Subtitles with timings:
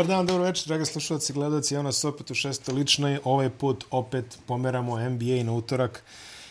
[0.00, 1.74] Dobar dan, dobro večer, draga slušalci i gledalci.
[1.74, 3.18] Evo nas opet u šestoj ličnoj.
[3.24, 6.02] Ovaj put opet pomeramo NBA na utorak,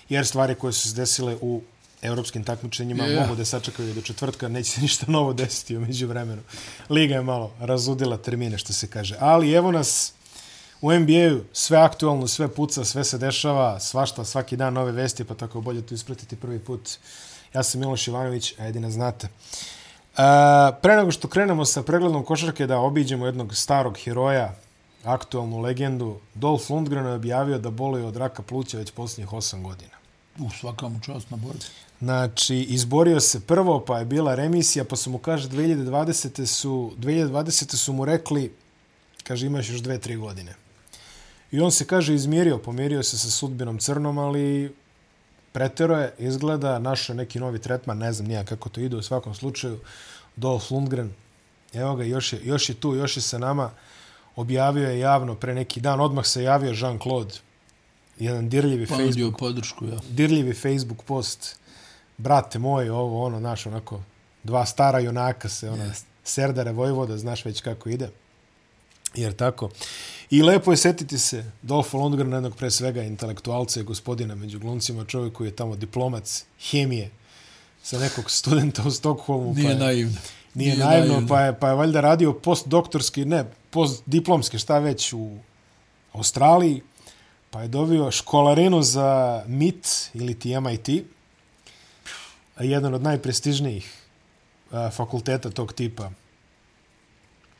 [0.10, 1.62] jer stvari koje su se desile u
[2.02, 3.22] evropskim takmičenjima yeah.
[3.22, 6.42] mogu da sačekaju do četvrtka, neće se ništa novo desiti umeđu vremenu.
[6.90, 9.16] Liga je malo razudila termine, što se kaže.
[9.20, 10.14] Ali evo nas
[10.82, 15.34] u NBA-u, sve aktualno, sve puca, sve se dešava, svašta, svaki dan nove vesti, pa
[15.34, 16.90] tako bolje tu ispratiti prvi put.
[17.54, 19.28] Ja sam Miloš Ivanović, a jedina znate.
[19.28, 19.79] Uh,
[20.82, 24.56] pre nego što krenemo sa pregledom košarke da obiđemo jednog starog heroja,
[25.04, 29.92] aktualnu legendu, Dolph Lundgren je objavio da boluje od raka pluća već posljednjih 8 godina.
[30.40, 31.60] U svakom čast na borbi.
[32.00, 36.46] Znači, izborio se prvo, pa je bila remisija, pa su mu, kaže, 2020.
[36.46, 37.76] su, 2020.
[37.76, 38.54] su mu rekli,
[39.24, 40.56] kaže, imaš još dve, tri godine.
[41.52, 44.74] I on se, kaže, izmirio, pomirio se sa sudbinom crnom, ali
[45.52, 49.36] pretero je, izgleda, našao neki novi tretman, ne znam nija kako to ide u svakom
[49.36, 49.80] slučaju,
[50.36, 51.12] Dolph Lundgren,
[51.74, 53.72] evo ga, još je, još je tu, još je sa nama,
[54.36, 57.40] objavio je javno pre neki dan, odmah se javio Jean-Claude,
[58.20, 60.00] jedan dirljivi pa Facebook, podršku, ja.
[60.10, 61.60] dirljivi Facebook post,
[62.18, 64.02] brate moj, ovo, ono, naš, onako,
[64.44, 66.04] dva stara junaka se, ono, yes.
[66.24, 68.10] Serdare Vojvoda, znaš već kako ide.
[69.16, 69.70] Jer tako.
[70.30, 75.06] I lepo je setiti se Dolfa Lundgrena, jednog pre svega intelektualca i gospodina među glumcima,
[75.06, 77.12] čovjek koji je tamo diplomac hemije
[77.84, 79.54] sa nekog studenta u Stokholmu.
[79.54, 80.18] Nije pa je, naivno.
[80.54, 85.14] Nije, nije naivno, naivno, pa je, pa je valjda radio postdoktorski, ne, postdiplomski, šta već
[85.14, 85.38] u
[86.14, 86.82] Australiji,
[87.50, 90.90] pa je dobio školarinu za MIT ili ti MIT,
[92.60, 93.94] jedan od najprestižnijih
[94.92, 96.12] fakulteta tog tipa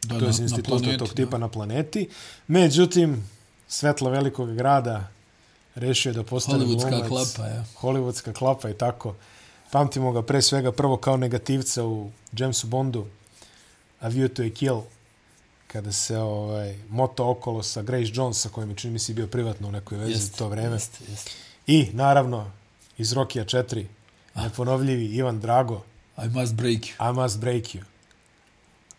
[0.04, 1.38] da, to je institut tog tipa da.
[1.38, 2.10] na planeti.
[2.48, 3.30] Međutim,
[3.68, 5.08] svetla velikog grada
[5.76, 7.08] rešio da postane Hollywoodska glumac.
[7.08, 7.66] klapa, ja.
[7.82, 9.16] Hollywoodska klapa i tako.
[9.72, 13.06] Pamtimo ga pre svega prvo kao negativca u Jamesu Bondu,
[14.00, 14.82] A View to a Kill,
[15.68, 19.28] kada se ovaj, moto okolo sa Grace Jones, sa kojim je čini mi si bio
[19.28, 20.76] privatno u nekoj vezi jest, to vreme.
[20.76, 21.30] Jest, jest.
[21.68, 22.52] I, naravno,
[22.98, 23.86] iz Rokija 4,
[24.34, 24.44] ah.
[24.44, 25.84] neponovljivi Ivan Drago.
[26.18, 27.10] I must break you.
[27.12, 27.82] I must break you.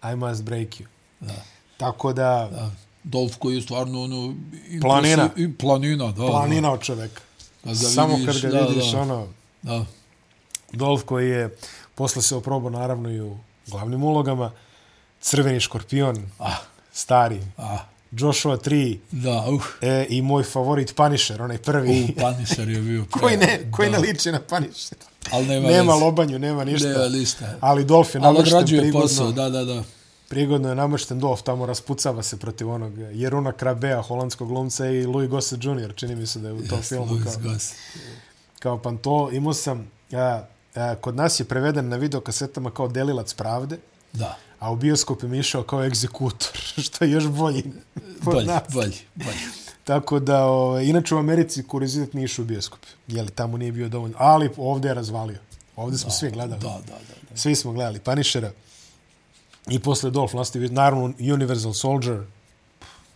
[0.03, 0.87] I must break you.
[1.21, 1.34] Da.
[1.77, 2.49] Tako da...
[2.53, 2.71] da.
[3.05, 4.34] Dolf koji je stvarno ono...
[4.81, 5.31] Planina.
[5.37, 6.27] I planina, da.
[6.27, 6.75] Planina da.
[6.75, 7.21] od čoveka.
[7.65, 9.00] Da Samo kad ga da, vidiš, da.
[9.00, 9.27] ono...
[9.62, 9.84] Da.
[10.72, 11.56] Dolf koji je
[11.94, 14.53] posle se oprobao naravno i u glavnim ulogama.
[15.21, 16.31] Crveni škorpion.
[16.38, 16.56] Ah.
[16.93, 17.41] Stari.
[17.56, 17.78] Ah.
[18.12, 18.98] Joshua 3.
[19.10, 19.65] Da, uh.
[19.81, 22.03] E, I moj favorit Punisher, onaj prvi.
[22.03, 23.04] Uh, Punisher je bio.
[23.21, 23.98] koji ne, koji da.
[23.98, 24.98] ne liči na Punisher.
[25.31, 26.88] Ali nema, nema lobanju, nema ništa.
[26.88, 27.56] Nema ništa.
[27.60, 29.00] Ali Dolph je namršten prigodno.
[29.00, 29.82] Posao, da, da, da.
[30.28, 35.31] Prigodno je namršten Dolph, tamo raspucava se protiv onog Jeruna Krabea, holandskog glumca i Louis
[35.31, 35.93] Gossett Jr.
[35.94, 37.06] Čini mi se da je u tom yes, filmu.
[37.06, 37.78] Louis kao, Gossett.
[38.59, 40.43] Kao pan to, imao sam, a,
[40.75, 43.78] a, kod nas je preveden na videokasetama kao Delilac pravde.
[44.12, 44.37] Da.
[44.59, 47.65] A u bioskopu mi išao kao egzekutor, što je još bolji.
[48.22, 49.38] Bolji, bolji, bolji.
[49.84, 52.81] Tako da, o, ovaj, inače u Americi kurizitet nije išao u bioskop.
[53.09, 54.16] Jeli, tamo nije bio dovoljno.
[54.20, 55.38] Ali ovdje je razvalio.
[55.76, 56.60] Ovdje smo da, svi gledali.
[56.60, 57.37] Da, da, da, da.
[57.37, 58.53] Svi smo gledali Punishera.
[59.69, 62.22] I posle Dolph Lundgren, naravno Universal Soldier,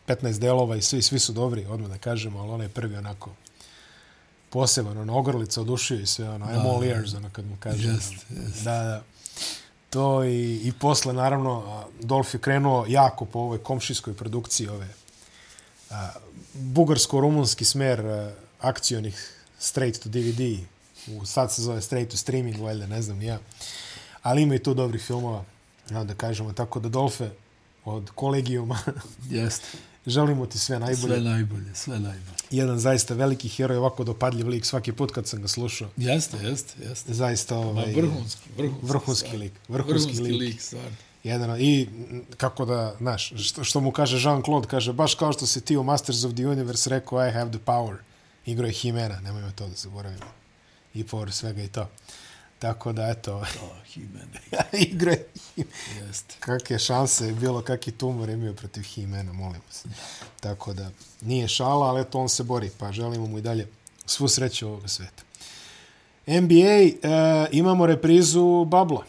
[0.09, 3.31] 15 delova i svi, svi su dobri, odmah da kažemo, ali on je prvi onako
[4.51, 7.89] poseban, ono, ogrlica odušio i sve, ono, I'm all ears, ono, kad mu kaže.
[7.89, 8.65] Jest, jest.
[8.65, 9.03] Da, da.
[9.95, 14.89] To i, i posle, naravno, Dolf je krenuo jako po ovoj komšijskoj produkciji ove
[16.55, 18.03] bugarsko-rumunski smer
[18.61, 20.67] akcionih straight to DVD,
[21.07, 23.39] u, sad se zove straight to streaming, valjda, ne znam ja.
[24.23, 25.45] Ali ima i tu dobrih filmova,
[25.91, 27.31] ja, da kažemo, tako da Dolfe
[27.85, 28.79] od kolegijuma
[29.31, 31.15] Jeste želimo ti sve najbolje.
[31.15, 32.37] Sve najbolje, sve najbolje.
[32.51, 35.89] Jedan zaista veliki heroj, ovako dopadljiv lik svaki put kad sam ga slušao.
[35.97, 37.15] Jeste, jeste, jeste.
[37.15, 39.53] Zaista ovaj, vrhunski, vrhunski, vrhunski lik.
[39.69, 41.89] Vrhunski, vrhunski lik, lik stvarno jedan i
[42.37, 45.83] kako da, znaš, što, što mu kaže Jean-Claude, kaže, baš kao što si ti u
[45.83, 47.97] Masters of the Universe rekao, I have the power.
[48.47, 50.27] Igro je Himena, nemojmo to da zaboravimo.
[50.95, 51.89] I power svega i to.
[52.59, 53.37] Tako da, eto.
[53.37, 53.45] Oh,
[53.87, 54.39] Himena.
[54.89, 55.27] Igro je
[56.01, 56.35] Jeste.
[56.41, 59.89] Kakve šanse je bilo, kakvi tumor je imao protiv Himena, molim se.
[60.41, 60.91] Tako da,
[61.21, 63.69] nije šala, ali eto, on se bori, pa želimo mu i dalje
[64.07, 65.23] svu sreću ovoga sveta.
[66.27, 66.93] NBA, e,
[67.53, 69.05] imamo reprizu Babla.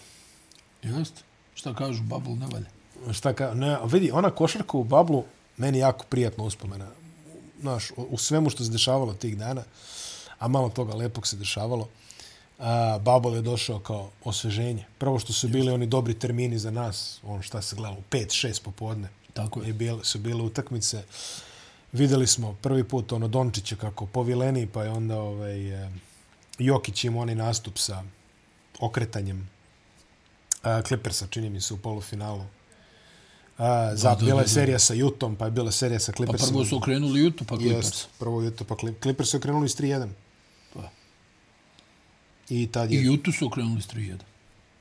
[0.84, 1.22] Jeste.
[1.56, 2.70] Šta kažu, Bubble ne valja?
[3.14, 5.22] Šta ka, ne, vidi, ona košarka u Bubble
[5.58, 6.88] meni jako prijatno uspomena.
[7.62, 9.64] Znaš, u svemu što se dešavalo tih dana,
[10.40, 11.90] a malo toga lepog se dešavalo,
[12.60, 14.86] a, Bubble je došao kao osveženje.
[14.98, 19.08] Prvo što su bili oni dobri termini za nas, ono šta se gledalo, 5-6 popodne.
[19.34, 19.70] Tako je.
[19.70, 21.04] I bile, su bile utakmice.
[21.92, 25.58] Videli smo prvi put ono Dončića kako povileni, pa je onda ovaj,
[26.60, 28.04] Jokić imao onaj nastup sa
[28.80, 29.50] okretanjem
[30.88, 32.44] Clippersa, čini mi se, u polufinalu
[33.58, 34.48] A, za, da, bila je da, da.
[34.50, 36.52] serija sa Jutom, pa je bila serija sa Pa Clippersima.
[36.52, 37.88] prvo su okrenuli YouTube, pa Clippers.
[37.88, 40.08] Jest, prvo Juto, pa Clip- Clippers su okrenuli s 3-1.
[42.50, 43.02] I tad I je...
[43.02, 44.18] YouTube su okrenuli s 3-1.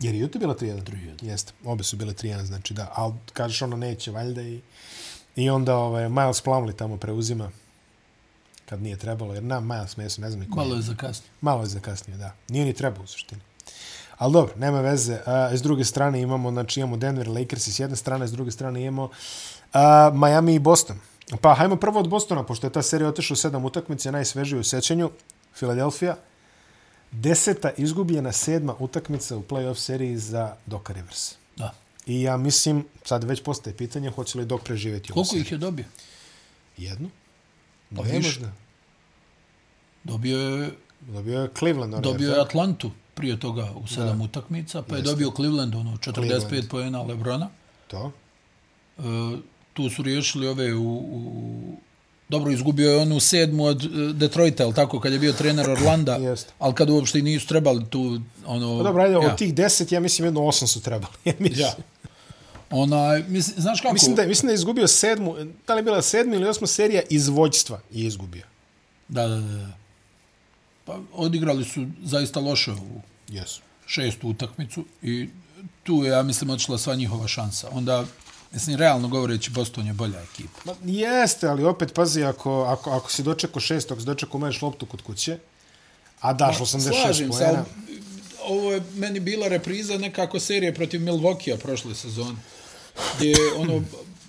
[0.01, 0.83] Jer je Juto bila 3-1?
[0.83, 1.25] 3:1.
[1.25, 2.93] Jeste, obe su bile 3-1, znači da.
[2.95, 4.61] Ali kažeš ono neće, valjda i...
[5.37, 7.51] I onda ovaj, Miles Plumlee tamo preuzima
[8.67, 10.65] kad nije trebalo, jer na Miles Mason, ne znam ni ko je.
[10.67, 11.29] Malo je zakasnio.
[11.41, 12.35] Malo je zakasnio, da.
[12.49, 13.41] Nije ni trebao u suštini.
[14.19, 15.19] Ali dobro, nema veze.
[15.27, 18.83] A, s druge strane imamo, znači imamo Denver, Lakers s jedne strane, s druge strane
[18.83, 19.11] imamo
[19.73, 20.97] a, Miami i Boston.
[21.41, 24.65] Pa hajmo prvo od Bostona, pošto je ta serija otišla u sedam utakmice, najsvežije u
[24.65, 25.11] sećanju.
[25.55, 26.17] Philadelphia,
[27.15, 31.35] deseta izgubljena sedma utakmica u playoff seriji za Doka Rivers.
[31.57, 31.75] Da.
[32.07, 35.43] I ja mislim, sad već postaje pitanje, hoće li Dok preživjeti ovu Koliko seriju?
[35.43, 35.85] ih je dobio?
[36.77, 37.11] Jednu?
[37.97, 38.29] Pa Dve više.
[38.29, 38.53] možda.
[40.05, 40.71] Dobio je,
[41.01, 41.95] Dobio je Cleveland.
[41.95, 42.41] onaj, dobio je?
[42.41, 46.69] Atlantu prije toga u sedam utakmica, pa je dobio Cleveland, ono, 45 Cleveland.
[46.71, 47.51] pojena Lebrona.
[47.87, 48.13] To.
[48.99, 49.03] E,
[49.73, 51.77] tu su riješili ove u, u
[52.29, 56.19] Dobro, izgubio je onu sedmu od e, Detroita, ali tako, kad je bio trener Orlanda,
[56.59, 58.79] ali kad uopšte i nisu trebali tu, ono...
[58.79, 59.21] Pa dobro, ajde, ja.
[59.23, 61.13] od tih deset, ja mislim jedno osam su trebali.
[61.25, 61.75] Ja mislim, Ja.
[62.73, 63.93] Onaj, mislim, znaš kako?
[63.95, 65.35] mislim, da, je- mislim da je izgubio sedmu,
[65.67, 68.43] da li je bila sedma ili osma serija iz vođstva je izgubio.
[69.09, 69.69] Da, da, da.
[70.85, 73.61] Pa odigrali su zaista loše ovu Jesu.
[73.87, 75.29] šestu utakmicu i
[75.83, 77.69] tu je, ja mislim, odšla sva njihova šansa.
[77.73, 78.05] Onda,
[78.55, 80.61] mislim, realno govoreći, Boston je bolja ekipa.
[80.65, 84.63] Ma, jeste, ali opet, pazi, ako, ako, ako si dočekao šest, ako si dočekao umeš
[84.63, 85.39] loptu kod kuće,
[86.21, 88.01] a daš 86 Slažem se, pojena, ali
[88.49, 92.37] ovo je meni bila repriza nekako serije protiv Milwaukee-a prošle sezone.
[93.17, 93.83] Gdje je ono,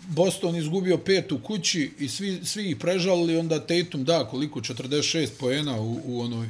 [0.07, 5.29] Boston izgubio pet u kući i svi, svi ih prežalili, onda Tatum da koliko, 46
[5.39, 6.49] poena u, u onoj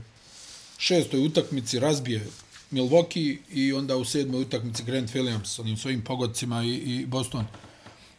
[0.78, 2.28] šestoj utakmici razbije
[2.72, 7.46] Milwaukee i onda u sedmoj utakmici Grant Williams s onim svojim pogodcima i, i Boston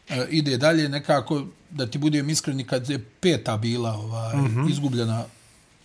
[0.08, 4.70] e, ide dalje nekako, da ti budem iskreni, kad je peta bila ovaj, mm -hmm.
[4.70, 5.24] izgubljena,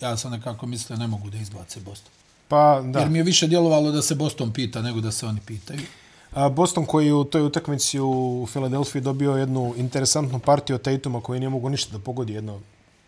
[0.01, 2.11] ja sam nekako mislio ne mogu da izbace Boston.
[2.47, 2.99] pa da.
[2.99, 5.81] Jer mi je više djelovalo da se Boston pita nego da se oni pitaju.
[6.31, 11.39] A Boston koji u toj utakmici u Filadelfiji dobio jednu interesantnu partiju od Tatuma koji
[11.39, 12.59] nije mogu ništa da pogodi jedno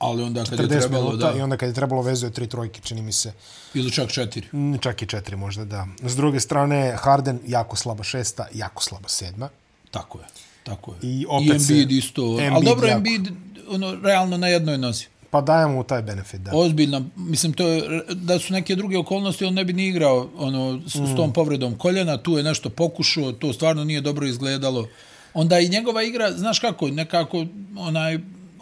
[0.04, 1.38] Ali onda kad je 40 trebalo minuta da...
[1.38, 3.34] i onda kad je trebalo vezuje tri trojke, čini mi se.
[3.74, 4.48] Ili čak četiri.
[4.54, 5.88] Mm, Čak i četiri možda, da.
[6.02, 9.50] S druge strane, Harden jako slaba šesta, jako slaba sedma.
[9.92, 10.26] Tako je.
[10.64, 10.98] Tako je.
[11.02, 12.22] I I opet se- Embiid isto.
[12.22, 12.98] Embiid Ali dobro, jako.
[12.98, 13.28] Embiid
[13.70, 15.06] ono, realno na jednoj nozi.
[15.30, 16.52] Pa dajemo mu taj benefit, da.
[16.54, 20.82] Ozbiljno, mislim, to je, da su neke druge okolnosti, on ne bi ni igrao ono,
[20.88, 24.88] s, s tom povredom koljena, tu je nešto pokušao, to stvarno nije dobro izgledalo.
[25.34, 27.46] Onda i njegova igra, znaš kako, nekako,
[27.78, 28.20] onaj,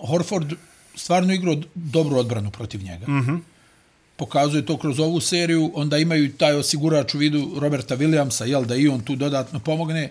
[0.07, 0.53] Horford
[0.95, 3.07] stvarno igrao dobru odbranu protiv njega.
[3.07, 3.39] Mm -hmm.
[4.15, 8.75] Pokazuje to kroz ovu seriju, onda imaju taj osigurač u vidu Roberta Williamsa, jel, da
[8.75, 10.09] i on tu dodatno pomogne,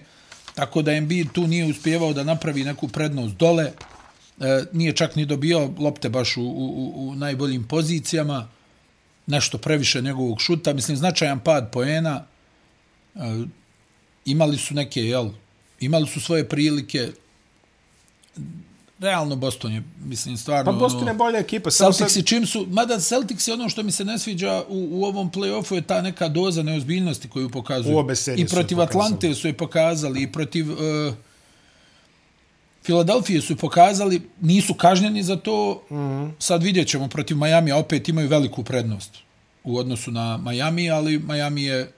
[0.55, 3.73] tako da Embiid tu nije uspjevao da napravi neku prednost dole,
[4.41, 8.49] e, nije čak ni dobio lopte baš u, u, u- najboljim pozicijama,
[9.27, 12.25] nešto previše njegovog šuta, mislim značajan pad poena,
[13.15, 13.21] e,
[14.25, 15.31] imali su neke, jel,
[15.81, 17.13] imali su svoje prilike,
[19.01, 20.73] realno Boston je, mislim, stvarno...
[20.73, 21.71] Pa Boston je bolja ekipa.
[21.71, 25.31] samo sad- čim su, mada Celticsi ono što mi se ne sviđa u, u ovom
[25.31, 27.97] play-offu je ta neka doza neozbiljnosti koju pokazuju.
[27.97, 29.05] U obe I su je protiv pokazali.
[29.05, 30.79] Atlante su je pokazali, i protiv uh,
[32.83, 35.95] Filadelfije su pokazali, nisu kažnjeni za to, mm.
[35.95, 36.31] -hmm.
[36.39, 39.11] sad vidjet ćemo protiv Majamija, opet imaju veliku prednost
[39.65, 41.93] u odnosu na Miami, ali Miami je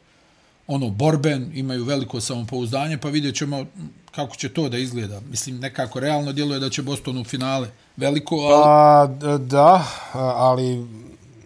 [0.66, 3.66] ono borben, imaju veliko samopouzdanje, pa vidjet ćemo
[4.11, 5.21] kako će to da izgleda.
[5.21, 8.62] Mislim, nekako realno djeluje da će Boston u finale veliko, ali...
[8.62, 10.87] Pa, da, ali,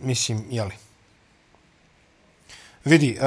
[0.02, 0.72] mislim, jeli.
[2.84, 3.26] Vidi, uh,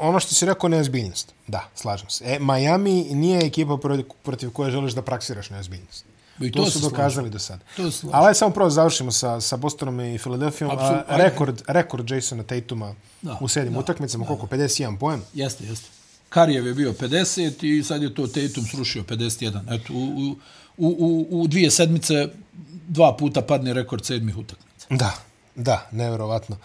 [0.00, 1.34] ono što si rekao, neozbiljnost.
[1.46, 2.24] Da, slažem se.
[2.26, 3.78] E, Miami nije ekipa
[4.22, 6.04] protiv koje želiš da praksiraš neozbiljnost.
[6.40, 7.64] I To, to su dokazali do sada.
[8.12, 10.70] Ali ajde samo prvo završimo sa, sa Bostonom i Filadelfijom.
[10.78, 14.46] A, rekord, rekord Jasona Tatuma Da, u sedmim da, utakmicama, koliko?
[14.46, 15.20] 51 poen?
[15.34, 15.88] Jeste, jeste.
[16.28, 19.74] Karijev je bio 50 i sad je to Tatum srušio 51.
[19.74, 20.36] Eto, u,
[20.76, 22.28] u, u, u, dvije sedmice
[22.88, 24.86] dva puta padne rekord sedmih utakmica.
[24.90, 25.12] Da,
[25.54, 26.56] da, nevjerovatno.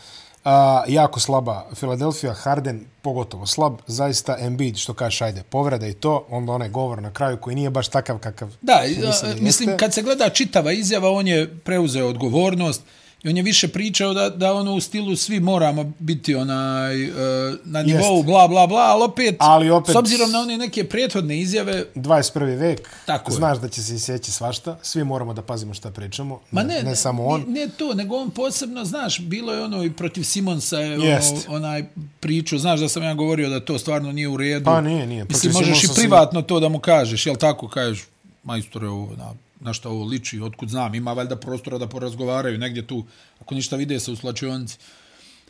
[0.45, 6.25] A, jako slaba Filadelfija, Harden pogotovo slab, zaista Embiid, što kažeš, ajde, povreda i to,
[6.29, 9.93] onda onaj govor na kraju koji nije baš takav kakav Da, a, da mislim, kad
[9.93, 12.81] se gleda čitava izjava, on je preuzeo odgovornost
[13.25, 17.15] I on je više pričao da, da ono u stilu svi moramo biti onaj, uh,
[17.63, 18.25] na nivou Jest.
[18.25, 22.57] bla bla bla, ali opet, Ali opet- s obzirom na one neke prethodne izjave, 21.
[22.57, 23.35] vek, Tako je.
[23.35, 26.83] znaš da će se iseći svašta, svi moramo da pazimo šta pričamo, Ma ne, ne,
[26.83, 27.41] ne samo on.
[27.41, 31.05] Ne, ne to, nego on posebno, znaš, bilo je ono i protiv Simonsa je ono,
[31.05, 31.35] Jest.
[31.49, 31.85] onaj
[32.19, 34.65] priču, znaš da sam ja govorio da to stvarno nije u redu.
[34.65, 35.25] Pa nije, nije.
[35.25, 38.03] Mislim, možeš i Simonsa sam- privatno to da mu kažeš, jel tako kažeš,
[38.43, 42.87] majstore, ovo, na, na šta ovo liči, otkud znam, ima valjda prostora da porazgovaraju negdje
[42.87, 43.05] tu,
[43.41, 44.77] ako ništa vide se u slačionici.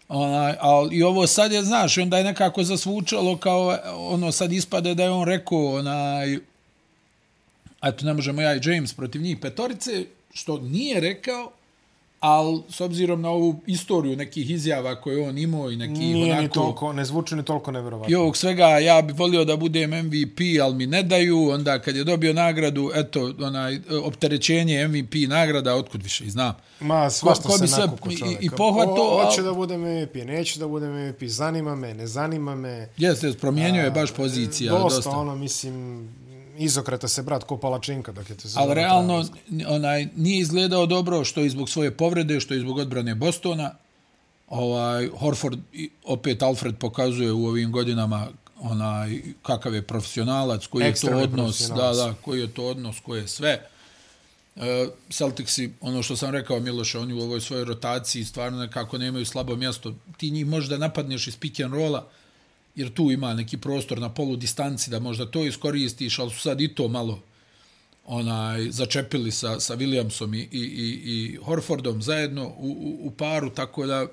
[0.08, 4.54] Onaj, ali i ovo sad je, znaš, i onda je nekako zasvučalo kao, ono, sad
[4.54, 6.40] ispade da je on rekao, onaj,
[7.84, 11.52] eto, ne možemo ja i James protiv njih petorice, što nije rekao,
[12.20, 16.42] ali s obzirom na ovu istoriju nekih izjava koje on imao i nekih Nije onako...
[16.42, 18.12] ni toliko, ne zvuči ni toliko neverovatno.
[18.12, 21.50] I ovog svega, ja bi volio da budem MVP, ali mi ne daju.
[21.50, 26.56] Onda kad je dobio nagradu, eto, onaj, opterećenje MVP nagrada, otkud više i znam.
[26.80, 28.40] Ma, svašta Ko- ko se nakupo i- čovjeka.
[28.42, 32.08] i pohvato, Ho- Hoće al- da budem MVP, neću da budem MVP, zanima me, ne
[32.08, 32.90] zanima me.
[32.98, 34.72] Jeste, promijenio je baš pozicija.
[34.72, 35.10] Dosta, dosta.
[35.12, 36.08] ono, mislim,
[36.58, 39.26] izokreta se brat ko palačinka dok je to se Ali realno
[39.68, 43.72] onaj nije izgledao dobro što i zbog svoje povrede, što i zbog odbrane Bostona.
[44.48, 45.60] Ovaj Horford
[46.04, 48.28] opet Alfred pokazuje u ovim godinama
[48.60, 53.22] onaj kakav je profesionalac, koji je to odnos, da, da, koji je to odnos, koje
[53.22, 53.68] je sve.
[54.56, 59.26] E, Celticsi, ono što sam rekao Miloša, oni u ovoj svojoj rotaciji stvarno nekako nemaju
[59.26, 59.94] slabo mjesto.
[60.18, 62.08] Ti njih možda napadneš iz pick and rolla,
[62.76, 66.62] jer tu ima neki prostor na polu distanci da možda to iskoristiš, ali su sad
[66.62, 67.20] i to malo
[68.06, 73.50] onaj začepili sa, sa Williamsom i, i, i, i Horfordom zajedno u, u, u paru,
[73.50, 74.08] tako da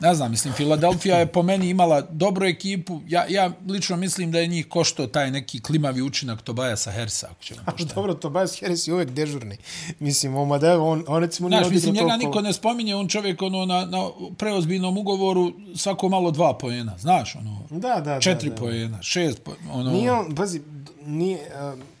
[0.00, 3.00] ne znam, mislim, Filadelfija je po meni imala dobru ekipu.
[3.08, 7.42] Ja, ja lično mislim da je njih košto taj neki klimavi učinak Tobajasa Hersa, ako
[7.42, 7.94] ćemo pošteno.
[7.94, 9.56] Dobro, Tobias Harris je uvek dežurni.
[9.98, 13.66] Mislim, Omadev, on, on recimo nije Znaš, mislim, njega niko ne spominje, on čovjek ono,
[13.66, 18.60] na, na preozbiljnom ugovoru svako malo dva pojena, znaš, ono, Da, da, četiri da, da.
[18.60, 19.90] pojena, šest po, ono...
[19.90, 20.60] Nije on, pazi,
[21.06, 21.38] nije,
[21.72, 21.93] um,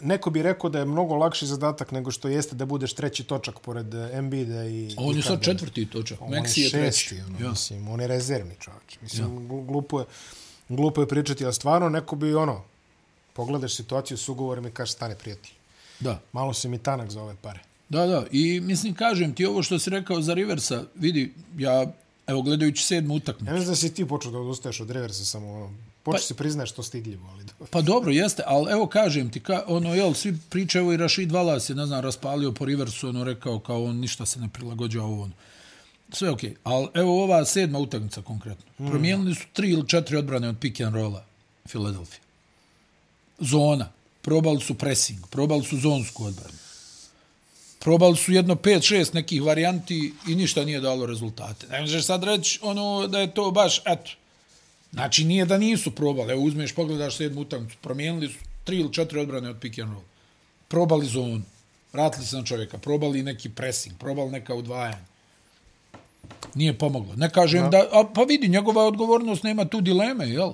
[0.00, 3.58] neko bi rekao da je mnogo lakši zadatak nego što jeste da budeš treći točak
[3.60, 6.98] pored uh, Embiida i A on je sad četvrti točak, On Maxi je treći.
[7.00, 7.50] šesti, ono, Ja.
[7.50, 8.98] mislim, on je rezervni čovječ.
[9.02, 9.64] Mislim, ja.
[9.64, 10.06] glupo, je,
[10.68, 12.62] glupo je pričati, a stvarno neko bi, ono,
[13.32, 15.52] pogledaš situaciju s ugovorima i kažeš, stane prijatelj.
[16.00, 16.20] Da.
[16.32, 17.60] Malo si mi tanak za ove pare.
[17.88, 18.24] Da, da.
[18.30, 21.86] I mislim, kažem ti ovo što si rekao za Riversa, vidi, ja,
[22.26, 23.50] evo, gledajući sedmu utakmicu.
[23.50, 25.70] Ja mislim da si ti počeo da odustaješ od reversa samo, ono,
[26.12, 27.66] počeo Pa- si priznaješ to stidljivo, ali dobro.
[27.70, 31.70] Pa dobro, jeste, ali evo kažem ti, ka, ono, jel, svi pričaju, i Rashid Wallace
[31.70, 35.22] je, ne znam, raspalio po Riversu, ono, rekao kao on ništa se ne prilagođa ovo,
[35.22, 35.32] ono.
[36.12, 36.56] Sve okej, okay.
[36.64, 38.64] ali evo ova sedma utakmica konkretno.
[38.78, 38.86] Mm.
[38.86, 41.24] Promijenili su tri ili četiri odbrane od pick and rolla
[41.68, 42.20] Philadelphia.
[43.38, 43.88] Zona.
[44.22, 46.58] Probali su pressing, probali su zonsku odbranu.
[47.78, 51.66] Probali su jedno 5-6 nekih varijanti i ništa nije dalo rezultate.
[51.66, 54.10] Ne možeš sad reći ono da je to baš, eto,
[54.92, 56.32] Znači nije da nisu probali.
[56.32, 60.04] Evo uzmeš, pogledaš sedmu utakmicu, promijenili su tri ili četiri odbrane od pick and roll.
[60.68, 61.42] Probali zonu,
[61.92, 65.04] vratili se na čovjeka, probali neki pressing, probali neka udvajanja.
[66.54, 67.14] Nije pomoglo.
[67.16, 70.52] Ne kažem da, a, pa vidi, njegova odgovornost nema tu dileme, jel?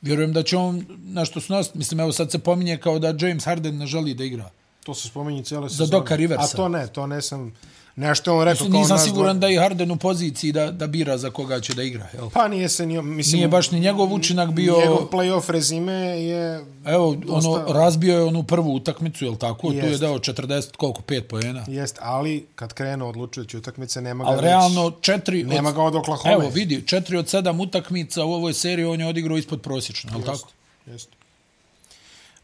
[0.00, 1.78] Vjerujem da će on nešto snositi.
[1.78, 4.50] Mislim, evo sad se pominje kao da James Harden ne želi da igra.
[4.84, 5.90] To se spominje cijele Za sezone.
[5.90, 6.44] Doka Riversa.
[6.44, 7.52] A to ne, to ne sam...
[7.96, 10.70] Nešto on rekao Mislim, kao nisam nas siguran dvoje- da je Harden u poziciji da,
[10.70, 12.08] da bira za koga će da igra.
[12.14, 12.30] Jel?
[12.30, 13.02] Pa nije se ni...
[13.02, 14.78] Mislim, Nije baš ni njegov učinak bio...
[14.78, 15.92] Njegov playoff rezime
[16.22, 16.64] je...
[16.86, 19.68] Evo, Dosta- ono, razbio je onu prvu utakmicu, je li tako?
[19.68, 20.00] Tu je Jest.
[20.00, 21.64] dao 40, koliko, 5 pojena.
[21.68, 25.44] Jest, ali kad krenu odlučujući utakmice, nema ga Ali već- realno, četiri...
[25.44, 26.34] Nema ga od Oklahoma.
[26.34, 30.16] Evo, vidi, četiri od sedam utakmica u ovoj seriji on je odigrao ispod prosječno, je
[30.16, 30.48] li tako?
[30.86, 31.12] Jeste.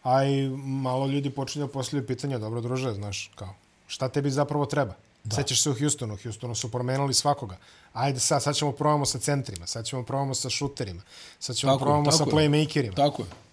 [0.02, 3.54] A i malo ljudi počinju poslije pitanja, dobro druže, znaš, kao,
[3.86, 4.94] šta tebi zapravo treba?
[5.26, 5.36] Da.
[5.36, 7.56] Sećaš se u Houstonu, u Houstonu su promenili svakoga.
[7.92, 11.02] Ajde sad, sad ćemo probamo sa centrima, sad ćemo probamo sa šuterima,
[11.38, 12.48] sad ćemo Tako je, probamo sa tako je.
[12.48, 12.94] playmakerima.
[12.94, 13.45] Tako je.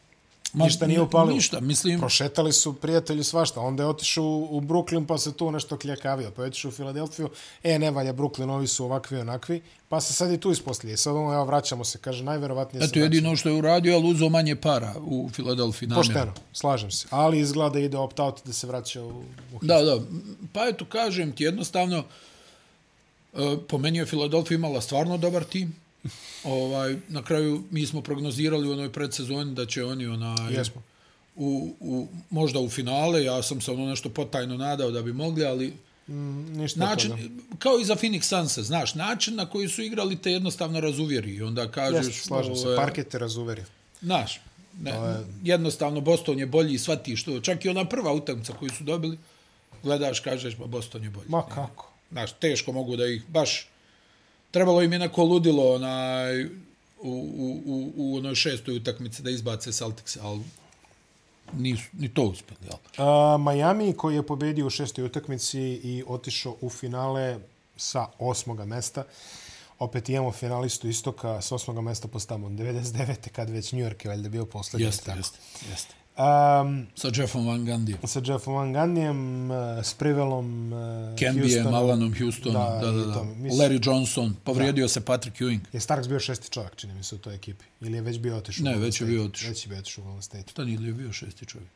[0.54, 1.36] Ništa nije upalilo.
[1.36, 3.60] Ništa, mislim, Prošetali su prijatelji svašta.
[3.60, 6.32] Onda je otišao u, u Brooklyn pa se tu nešto kljakavio.
[6.32, 7.30] Pa je otišao u Filadelfiju.
[7.64, 9.62] E, ne valja Brooklyn, ovi su ovakvi onakvi.
[9.90, 10.98] Pa se sad i tu isposlije.
[10.98, 11.98] Sad ono, evo, vraćamo se.
[11.98, 15.88] Kaže, najverovatnije se eto jedino što je uradio, ali uzeo manje para u Filadelfiji.
[15.88, 16.14] namjerno.
[16.14, 17.08] Pošteno, slažem se.
[17.10, 19.10] Ali izgleda da ide opt-out da se vraća u,
[19.54, 20.00] u Da, da.
[20.54, 22.04] Pa eto, kažem ti, jednostavno,
[23.34, 25.83] e, po meni je Filadelfija imala stvarno dobar tim.
[26.46, 30.82] Ovaj, na kraju mi smo prognozirali u onoj predsezoni da će oni onaj, Jesmo.
[31.36, 35.46] u, u, možda u finale, ja sam se ono nešto potajno nadao da bi mogli,
[35.46, 35.74] ali
[36.08, 36.14] Mm,
[36.54, 37.22] ništa način, toga.
[37.60, 41.42] kao i za Phoenix Suns, znaš, način na koji su igrali te jednostavno razuvjeri i
[41.42, 42.06] onda kažeš...
[42.06, 42.62] Jeste, slažem se.
[42.62, 43.66] ovo je- Parket te razuverio.
[44.02, 44.40] Znaš,
[44.76, 44.94] ne,
[45.44, 47.40] jednostavno Boston je bolji i shvatiš to.
[47.40, 49.18] Čak i ona prva utakmica koju su dobili,
[49.84, 51.30] gledaš, kažeš, pa Boston je bolji.
[51.30, 51.92] Ma kako?
[52.12, 53.68] Znaš, teško mogu da ih baš...
[54.54, 56.50] Trebalo im je neko ludilo onaj, u,
[57.02, 60.42] u, u, u onoj šestoj utakmici da izbace Celtics, ali
[61.54, 62.62] nisu ni to uspjeli.
[62.66, 63.08] Jel?
[63.08, 67.40] A, Miami koji je pobedio u šestoj utakmici i otišao u finale
[67.78, 69.04] sa osmoga mesta.
[69.80, 73.30] Opet imamo finalistu istoka s osmoga mesta po stamom 99.
[73.30, 74.86] kad već New York je valjda bio poslednji.
[74.86, 76.03] Jeste, jeste, jeste.
[76.18, 77.96] Um, Sa Jeffom Van Gundy.
[78.06, 81.74] sa Jeffom Van Gundyjem, uh, s Privelom, uh, Kembijem, Houstonom.
[81.74, 83.06] Alanom Houstonom, da, da, da.
[83.06, 83.24] da.
[83.24, 85.60] Mislim, Larry Johnson, povrijedio se Patrick Ewing.
[85.74, 87.66] Je Starks bio šesti čovjek, čini mi se, u toj ekipi?
[87.82, 88.64] Ili je već bio otišao?
[88.64, 89.50] Ne, već je bio otišao.
[89.50, 90.52] Već je bio otišao u Golden State.
[90.52, 91.70] Šta nije li je bio šesti čovjek?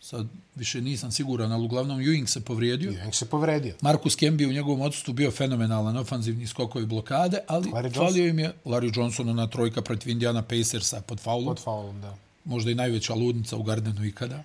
[0.00, 2.92] Sad više nisam siguran, ali uglavnom Ewing se povrijedio.
[3.06, 3.74] On se povredio.
[3.80, 8.98] Marcus Kemby u njegovom odsustu bio fenomenalan ofanzivni skokovi blokade, ali falio im je Larry
[8.98, 11.46] Johnson na trojka protiv Indiana Pacersa pod faulom.
[11.46, 12.16] Pod faulom, da.
[12.46, 14.42] Možda i najveća ludnica u Gardenu ikada.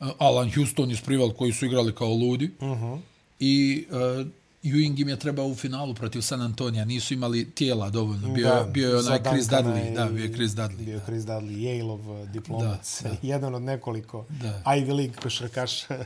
[0.00, 2.50] Uh, Alan Houston i Sprival koji su igrali kao ludi.
[2.60, 2.68] Uh.
[2.68, 3.00] -huh.
[3.40, 4.26] I uh,
[4.62, 6.84] Ewing im je trebao u finalu protiv San Antonija.
[6.84, 8.28] Nisu imali tijela dovoljno.
[8.28, 9.94] Bio, Da, bio je onaj Chris Dudley.
[9.94, 10.84] Da, bio je Chris Dudley.
[10.84, 13.02] Bio je Chris Dudley, Yale-ov uh, diplomac.
[13.02, 13.16] Da, da.
[13.32, 14.62] Jedan od nekoliko Da.
[14.66, 16.04] Ivy League košarkaša,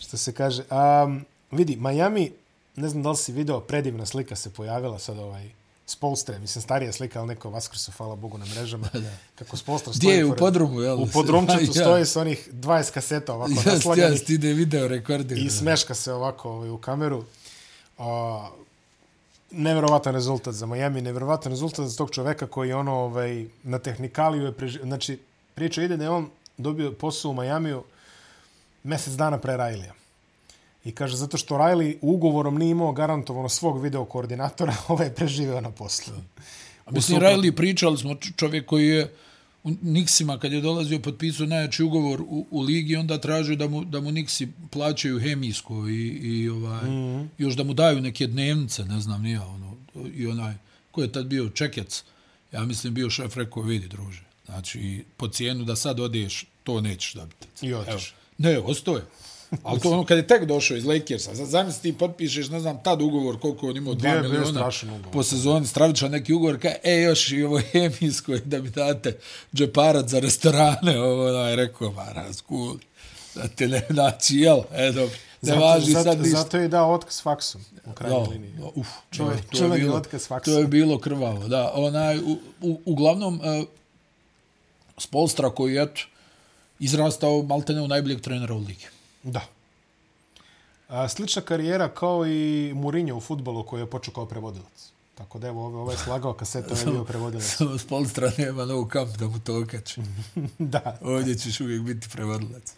[0.00, 0.62] što se kaže.
[1.04, 2.32] Um, vidi, Miami,
[2.76, 5.50] ne znam da li si video, predivna slika se pojavila sad ovaj,
[5.86, 8.88] Spolstre, mislim starija slika, ali neko Vaskrsu, hvala Bogu na mrežama.
[9.38, 11.02] Kako Spolstra Gdje je, u podrumu, jel?
[11.02, 11.82] U podrumčetu Ja.
[11.84, 15.40] stoji s onih 20 kaseta ovako Jest, naslaganih jest, ide video rekording.
[15.46, 17.24] i smeška se ovako ovaj, u kameru.
[17.98, 18.48] A,
[19.50, 24.52] neverovatan rezultat za Miami, neverovatan rezultat za tog čoveka koji ono ovaj, na tehnikaliju je
[24.52, 24.78] preži...
[24.82, 25.18] Znači,
[25.54, 27.84] priča ide da je on dobio posao u Majamiju
[28.82, 29.92] mjesec dana pre Rajlija.
[30.84, 35.60] I kaže, zato što Riley ugovorom nije imao garantovano svog video koordinatora, ovaj je preživeo
[35.60, 36.14] na poslu.
[36.84, 39.12] A mislim, Riley pričali smo čovjek koji je
[39.64, 43.84] u Nixima kad je dolazio potpisao najjači ugovor u, u ligi, onda tražio da mu,
[43.84, 47.28] da mu Nixi plaćaju hemijsko i, i ovaj, mm -hmm.
[47.38, 49.76] još da mu daju neke dnevnice, ne znam, nije ono,
[50.14, 50.54] i onaj,
[50.90, 52.04] ko je tad bio Čekec,
[52.52, 57.14] ja mislim bio šef rekao, vidi druže, znači, po cijenu da sad odeš, to nećeš
[57.14, 57.46] dobiti.
[57.62, 58.14] I otiš.
[58.38, 59.02] Ne, ostoje.
[59.62, 62.82] Ali to ono kad je tek došao iz Lakersa, sad zamisli ti potpišeš, ne znam,
[62.82, 64.70] tad ugovor koliko on imao, 2 Bio je bio miliona
[65.12, 69.18] po sezoni, stravičan neki ugovor, kaj, e, još i ovo hemijsko, da mi date
[69.54, 72.76] džeparac za restorane, ovo, da je rekao, ma, razkul,
[73.34, 76.38] da te ne naći, jel, e, dobro, ne Zato, važi zato, sad ništa.
[76.38, 78.52] zato je dao otkaz faksom u krajnjoj Da, liniji.
[78.74, 78.88] uf,
[79.18, 80.50] da, to je bilo, otkaz faksa.
[80.50, 81.72] To je bilo krvavo, da.
[81.74, 83.66] Onaj, u, u, uglavnom, uh,
[84.98, 86.00] Spolstra koji je, eto,
[86.78, 88.86] izrastao maltene u najboljeg trenera u ligi.
[89.22, 89.40] Da.
[90.88, 94.92] A, slična karijera kao i Mourinho u futbolu koji je počeo kao prevodilac.
[95.14, 97.44] Tako da evo, ovaj, ovaj slagao kaseta, ovaj je bio prevodilac.
[97.56, 100.00] Samo Spolstra nema no kamp da mu to okače.
[100.58, 100.98] da.
[101.00, 102.74] Ovdje ćeš uvijek biti prevodilac.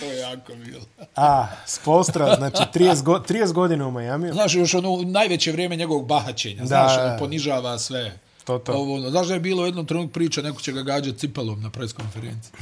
[0.00, 0.82] to je jako bilo.
[1.16, 4.32] A, Spolstra, znači 30, go, 30 godina u Majamiju.
[4.32, 6.66] Znaš, još ono najveće vrijeme njegovog bahaćenja.
[6.66, 8.18] Znaš, ono ponižava sve.
[8.50, 8.72] To, to.
[8.72, 11.62] Ovo, ono, znaš da je bilo u jednom trenutku priča, neko će ga gađati cipelom
[11.62, 12.52] na preskonferenciji.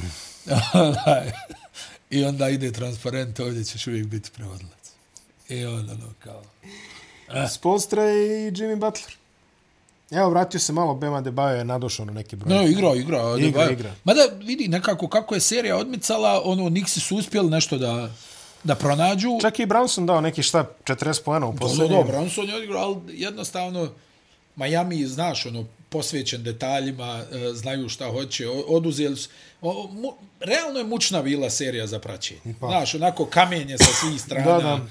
[2.09, 4.91] I onda ide transparent, ovdje ćeš uvijek biti prevodilac.
[5.49, 6.41] I onda, ono, kao...
[7.49, 9.15] Spolstra i Jimmy Butler.
[10.11, 12.55] Evo, vratio se malo, Bema Debajo je nadošao na neki broj.
[12.55, 13.35] No, igra, igra.
[13.39, 13.91] Igra, da, igra.
[14.03, 18.09] Mada vidi nekako kako je serija odmicala, ono, Nixi su uspjeli nešto da,
[18.63, 19.37] da pronađu.
[19.41, 21.97] Čak i Brownson dao neki šta, 40 pojena u Dobro, posljednjem.
[21.97, 23.89] dobro, Bronson je odigrao, ali jednostavno
[24.55, 29.29] Miami, znaš, ono, posvećen detaljima, e, znaju šta hoće, oduzeli su.
[29.61, 32.55] O, mu, realno je mučna bila serija za praćenje.
[32.59, 32.67] Pa.
[32.67, 34.87] Znaš, onako kamenje sa svih strana, Da, da.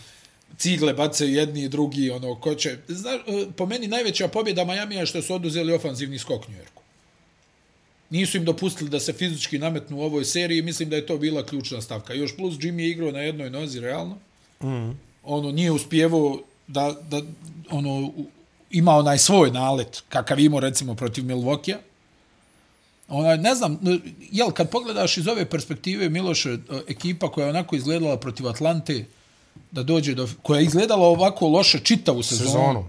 [0.59, 2.77] cigle bacaju jedni i drugi, ono, ko će...
[2.89, 6.83] Znaš, e, po meni najveća pobjeda Majamija je što su oduzeli ofanzivni skok New Yorku.
[8.11, 11.47] Nisu im dopustili da se fizički nametnu u ovoj seriji, mislim da je to bila
[11.47, 12.15] ključna stavka.
[12.15, 14.19] Još plus Jimmy je igrao na jednoj nozi, realno.
[14.63, 14.91] Mm.
[15.23, 17.23] Ono, nije uspjevao da, da
[17.71, 18.13] ono,
[18.71, 21.79] ima onaj svoj nalet, kakav imao recimo protiv Milvokija.
[23.09, 23.79] Onaj, ne znam,
[24.31, 29.05] jel, kad pogledaš iz ove perspektive, Miloše, e, ekipa koja je onako izgledala protiv Atlante,
[29.71, 32.89] da dođe do, koja je izgledala ovako loše čitavu sezonu, Sezonu.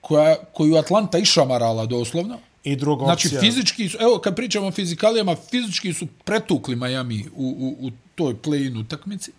[0.00, 3.40] koja, koju Atlanta išamarala doslovno, I druga Znači, opcija.
[3.40, 8.34] fizički su, evo, kad pričamo o fizikalijama, fizički su pretukli Miami u, u, u toj
[8.42, 9.32] play-in utakmici.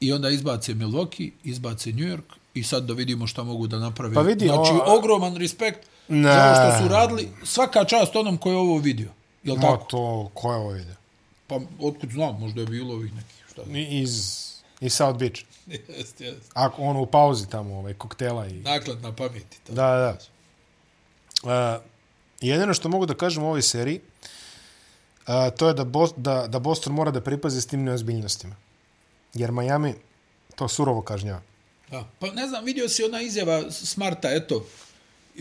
[0.00, 2.22] I onda izbace Milwaukee, izbace New York
[2.56, 4.14] i sad da vidimo šta mogu da naprave.
[4.14, 6.32] Pa vidi, znači, o- ogroman respekt Ne.
[6.32, 7.28] za ovo što su radili.
[7.44, 9.08] Svaka čast onom ko je ovo vidio.
[9.44, 9.84] Jel Ma tako?
[9.84, 10.94] to, ko je ovo vidio?
[11.46, 13.44] Pa, otkud znam, možda je bilo ovih nekih.
[13.52, 13.76] Šta znam.
[13.76, 14.12] Iz,
[14.80, 15.40] iz South Beach.
[15.98, 16.50] Jest, jest.
[16.54, 18.52] Ako ono u pauzi tamo, ovaj, koktela i...
[18.52, 19.58] Naklad na pameti.
[19.66, 19.72] To.
[19.72, 20.16] Da, da.
[21.42, 21.82] Uh,
[22.40, 24.00] jedino što mogu da kažem u ovoj seriji,
[25.20, 28.54] uh, to je da, Bos, da, da Boston mora da pripazi s tim neozbiljnostima.
[29.34, 29.94] Jer Miami
[30.54, 31.40] to surovo kažnjava.
[31.90, 32.04] Da.
[32.18, 34.66] Pa ne znam, vidio si ona izjava Smarta, eto,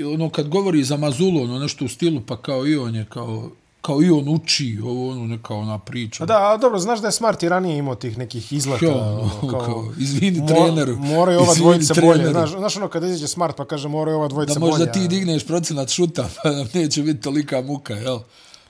[0.05, 3.49] ono kad govori za Mazulu, ono nešto u stilu, pa kao i on je, kao,
[3.81, 6.23] kao i on uči, ovo ono neka ona priča.
[6.23, 8.85] A da, a dobro, znaš da je Smart i ranije imao tih nekih izleta.
[8.85, 10.95] Kao, ono, kao, kao, izvini mo, treneru.
[10.95, 12.29] Moraju ova dvojica bolje.
[12.29, 14.71] Znaš, znaš ono kada izađe Smart pa kaže moraju ova dvojica bolje.
[14.71, 18.19] Da možda ti digneš procenat šuta, pa nam neće biti tolika muka, jel?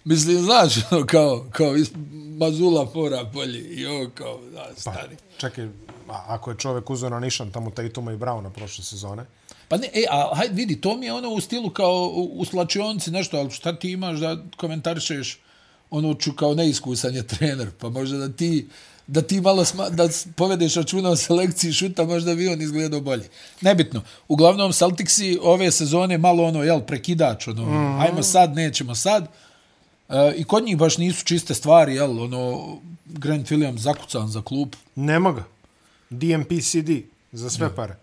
[0.04, 1.92] Mislim, znaš, ono, kao, kao is,
[2.40, 5.16] Mazula mora bolje i ovo kao, da, pa, stari.
[5.16, 5.68] Pa, čekaj,
[6.08, 9.26] ako je čovek uzeo na nišan tamo Tatuma i Browna prošle sezone,
[9.68, 12.46] Pa ne, e, a hajde vidi, to mi je ono u stilu kao u, u
[12.46, 15.40] slačionci nešto, ali šta ti imaš da komentarišeš
[15.92, 18.68] ono ču kao neiskusan je trener, pa možda da ti
[19.08, 23.30] da ti malo sma, da povedeš računa o selekciji šuta, možda bi on izgledao bolje.
[23.62, 24.02] Nebitno.
[24.28, 28.02] Uglavnom, Celticsi ove sezone malo ono, jel, prekidač, ono, mm -hmm.
[28.02, 29.28] ajmo sad, nećemo sad.
[30.10, 34.76] E, I kod njih baš nisu čiste stvari, jel, ono, Grant Williams zakucan za klub.
[34.96, 35.44] Nema ga.
[36.10, 36.90] DMPCD
[37.32, 37.76] za sve ne.
[37.76, 37.96] pare.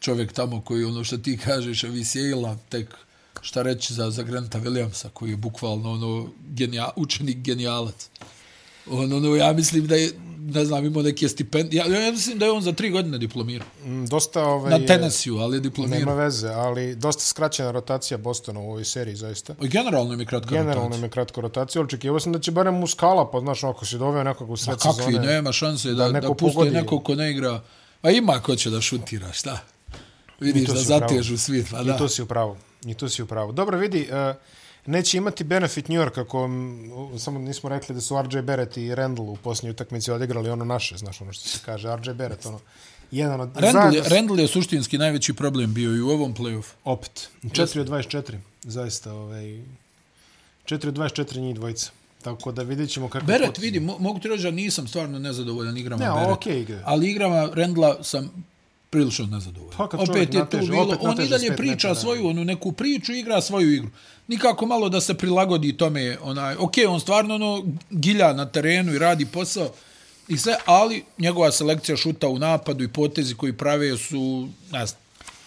[0.00, 2.94] Čovjek tamo koji, ono što ti kažeš, Avisijela, tek
[3.40, 8.08] šta reći za, za Granta Williamsa, koji je bukvalno ono, genija, učenik genijalac.
[8.86, 11.84] Ono, ono, ja mislim da je, ne znam, imao neke stipendije.
[11.88, 13.68] Ja, ja mislim da je on za tri godine diplomirao.
[13.84, 15.98] Mm, dosta ovaj, Na Tennessee, ali je diplomirao.
[15.98, 19.54] Nema veze, ali dosta skraćena rotacija Bostona u ovoj seriji, zaista.
[19.62, 20.74] I generalno im je kratka generalno rotacija.
[20.74, 21.82] Generalno im je kratka rotacija.
[21.82, 24.92] Očekivao sam da će barem skala, pa znaš, ako si doveo nekog u sred Ma
[24.92, 27.60] kakvi, sezone, nema šanse da, da, da pusti nekog ko ne igra.
[28.00, 29.58] Pa ima ko će da šutira, šta?
[30.40, 31.64] Vidiš da zatežu svi.
[31.70, 31.94] Pa da.
[31.94, 32.56] I to si upravo.
[32.86, 33.52] I to si upravo.
[33.52, 34.36] Dobro, vidi, uh,
[34.86, 36.48] neće imati benefit New York ako
[37.18, 40.96] samo nismo rekli da su RJ Barrett i Randall u posljednjoj utakmici odigrali ono naše,
[40.96, 42.60] znaš ono što se kaže, RJ Barrett, ono,
[43.10, 43.50] jedan od...
[43.56, 46.66] Randall je, Randall je suštinski najveći problem bio i u ovom play-off.
[46.84, 47.28] Opet.
[47.42, 49.12] 4 od 24, zaista.
[49.12, 49.62] Ovaj,
[50.64, 51.90] 4 od 24 njih dvojica.
[52.22, 53.26] Tako da vidjet ćemo kako...
[53.26, 56.36] Beret, vidi, mogu ti reći da nisam stvarno nezadovoljan igrama ne, Beret.
[56.36, 58.44] Okay, ali igrama Rendla sam
[58.90, 59.76] prilično nezadovoljan.
[59.76, 63.12] Pa, opet je nateže, tu bilo, on i dalje priča neče, svoju onu neku priču,
[63.12, 63.90] igra svoju igru.
[64.28, 68.98] Nikako malo da se prilagodi tome, onaj, ok, on stvarno ono, gilja na terenu i
[68.98, 69.70] radi posao
[70.28, 75.00] i sve, ali njegova selekcija šuta u napadu i potezi koji prave su, ne znam,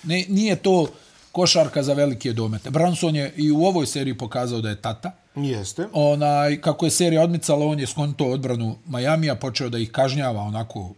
[0.03, 0.87] ne, nije to
[1.31, 2.69] košarka za velike domete.
[2.69, 5.11] Branson je i u ovoj seriji pokazao da je tata.
[5.35, 5.87] Jeste.
[5.93, 10.93] Onaj, kako je serija odmicala, on je skonto odbranu Majamija, počeo da ih kažnjava onako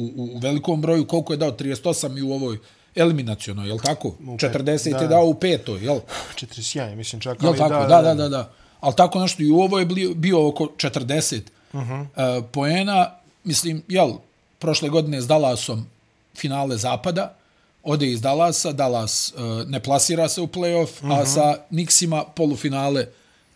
[0.00, 2.58] u, u velikom broju, koliko je dao 38 i u ovoj
[2.94, 4.08] eliminacionoj, je li tako?
[4.08, 4.98] U 40 da.
[4.98, 6.00] je dao u petoj, je li?
[6.34, 7.42] 41, mislim čak.
[7.42, 7.74] Je tako?
[7.74, 8.14] Da, da, da.
[8.14, 8.52] da, da.
[8.80, 11.40] Ali tako nešto i u ovoj je bio oko 40
[11.72, 12.00] uh -huh.
[12.00, 13.10] uh, poena.
[13.44, 14.12] Mislim, jel,
[14.58, 15.86] prošle godine s Dallasom
[16.36, 17.34] finale zapada,
[17.82, 21.20] ode iz Dallasa, Dallas uh, ne plasira se u playoff, uh -huh.
[21.20, 23.06] a sa Nixima polufinale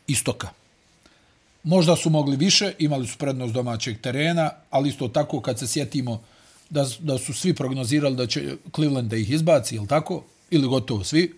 [0.07, 0.49] istoka.
[1.63, 6.23] Možda su mogli više, imali su prednost domaćeg terena, ali isto tako kad se sjetimo
[6.75, 10.23] da, da su svi prognozirali da će Cleveland da ih izbaci, ili tako?
[10.51, 11.35] Ili gotovo svi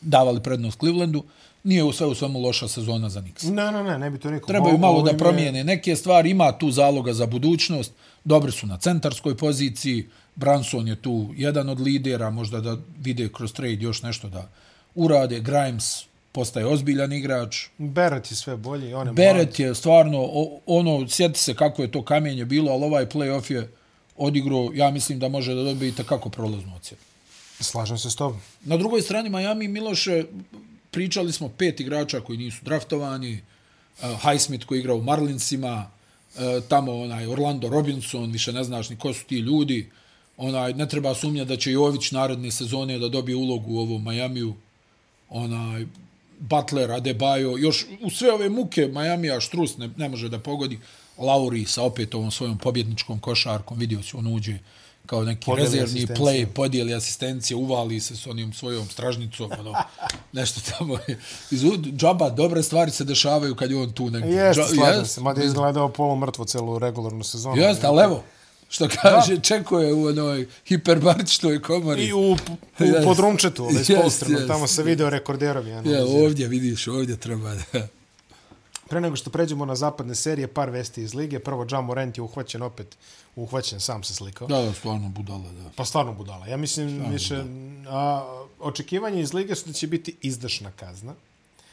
[0.00, 1.24] davali prednost Clevelandu.
[1.64, 3.44] Nije u sve u svemu loša sezona za Knicks.
[3.44, 4.46] Ne, ne, ne, ne bi to rekao.
[4.46, 6.30] Trebaju malo da promijene neke stvari.
[6.30, 7.92] Ima tu zaloga za budućnost.
[8.24, 10.06] Dobri su na centarskoj poziciji.
[10.36, 12.30] Branson je tu jedan od lidera.
[12.30, 14.48] Možda da vide kroz trade još nešto da
[14.94, 15.40] urade.
[15.40, 17.66] Grimes postaje ozbiljan igrač.
[17.78, 18.94] Beret je sve bolji.
[18.94, 20.28] On je Beret je stvarno,
[20.66, 23.68] ono, sjeti se kako je to kamenje bilo, ali ovaj playoff je
[24.20, 27.00] odigrao, ja mislim da može da dobije kako prolaznu ocjenu.
[27.60, 28.40] Slažem se s tobom.
[28.60, 30.24] Na drugoj strani, Miami Miloše,
[30.90, 33.40] pričali smo pet igrača koji nisu draftovani,
[34.02, 38.96] uh, Highsmith koji igra u Marlinsima, uh, tamo onaj Orlando Robinson, više ne znaš ni
[38.96, 39.90] ko su ti ljudi,
[40.36, 44.54] onaj, ne treba sumnjati da će Jović naredne sezone da dobije ulogu u ovom Majamiju,
[45.28, 45.86] onaj,
[46.40, 50.78] Butler, Adebayo, još u sve ove muke Miami-a Štrus ne, ne može da pogodi.
[51.20, 54.58] Lauri sa opet ovom svojom pobjedničkom košarkom, vidio se, on uđe
[55.06, 59.74] kao neki podijeli rezervni play, podijeli asistencije, uvali se s onim svojom stražnicom, ono,
[60.32, 60.98] nešto tamo.
[61.50, 61.64] Iz
[61.96, 64.30] džaba, dobre stvari se dešavaju kad je on tu negdje.
[64.30, 67.56] Jeste, slažem se, mada je izgledao polumrtvo celu regularnu sezonu.
[67.56, 68.22] Jeste, ali evo,
[68.68, 69.40] što kaže, da.
[69.40, 72.04] čekuje u onoj hiperbaričnoj komori.
[72.04, 72.36] I u, u
[72.78, 73.04] yes.
[73.04, 75.70] podrumčetu, ali yes, yes, tamo se video rekorderovi.
[75.70, 77.88] Ja, ja, ovdje vidiš, ovdje treba da...
[78.90, 81.38] Pre nego što pređemo na zapadne serije, par vesti iz lige.
[81.38, 82.96] Prvo, Ja Morant je uhvaćen opet,
[83.36, 84.48] uhvaćen, sam se slikao.
[84.48, 85.70] Da, da, stvarno budala, da.
[85.76, 86.46] Pa stvarno budala.
[86.46, 87.44] Ja mislim, stvarno više,
[87.88, 91.14] a, očekivanje iz lige su da će biti izdašna kazna.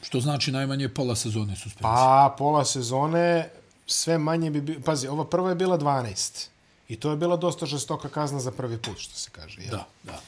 [0.01, 1.81] Što znači najmanje pola sezone suspenzije.
[1.81, 3.49] Pa, pola sezone,
[3.87, 4.61] sve manje bi...
[4.61, 6.47] Bi, pazi, ova prva je bila 12.
[6.87, 9.61] I to je bila dosta žestoka kazna za prvi put, što se kaže.
[9.61, 9.71] Jel?
[9.71, 10.21] Da, da.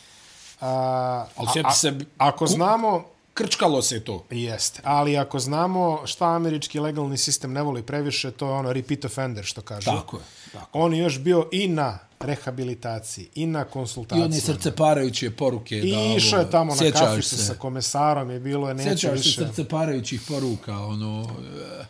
[0.61, 1.93] A, Ali a, se...
[2.17, 4.25] Ako znamo krčkalo se to.
[4.29, 9.05] Jeste, ali ako znamo šta američki legalni sistem ne voli previše, to je ono repeat
[9.05, 9.85] offender, što kažu.
[9.85, 10.23] Tako je.
[10.53, 10.79] Tako.
[10.79, 14.21] On je još bio i na rehabilitaciji, i na konsultaciji.
[14.21, 15.77] I one srce parajuće poruke.
[15.77, 17.45] I da, išao je tamo na kaficu se.
[17.45, 19.41] sa komesarom, je bilo je neće Sjećaš više.
[19.41, 21.27] se srce parajućih poruka, ono,
[21.81, 21.85] e,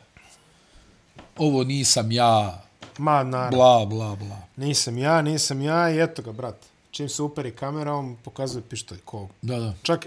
[1.38, 2.64] ovo nisam ja,
[2.98, 3.58] Ma, naravno.
[3.58, 4.38] bla, bla, bla.
[4.56, 6.56] Nisam ja, nisam ja i eto ga, brat.
[6.92, 8.98] Čim se uperi kamera, on pokazuje pištolj.
[9.06, 9.30] Ko?
[9.42, 9.74] Da, da.
[9.84, 10.06] Čak,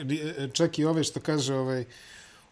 [0.52, 1.84] čak i ove što kaže ovaj,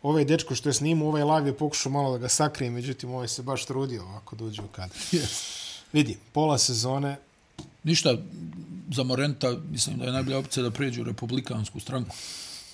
[0.02, 3.28] ovaj dečko što je snimao, ovaj live je pokušao malo da ga sakrije, međutim ovaj
[3.28, 4.96] se baš trudio ovako da uđe u kadar.
[5.12, 5.60] Yes.
[5.92, 7.16] Vidi, pola sezone,
[7.84, 8.16] Ništa,
[8.92, 12.16] za Morenta mislim da je najbolja opcija da pređe u republikansku stranku.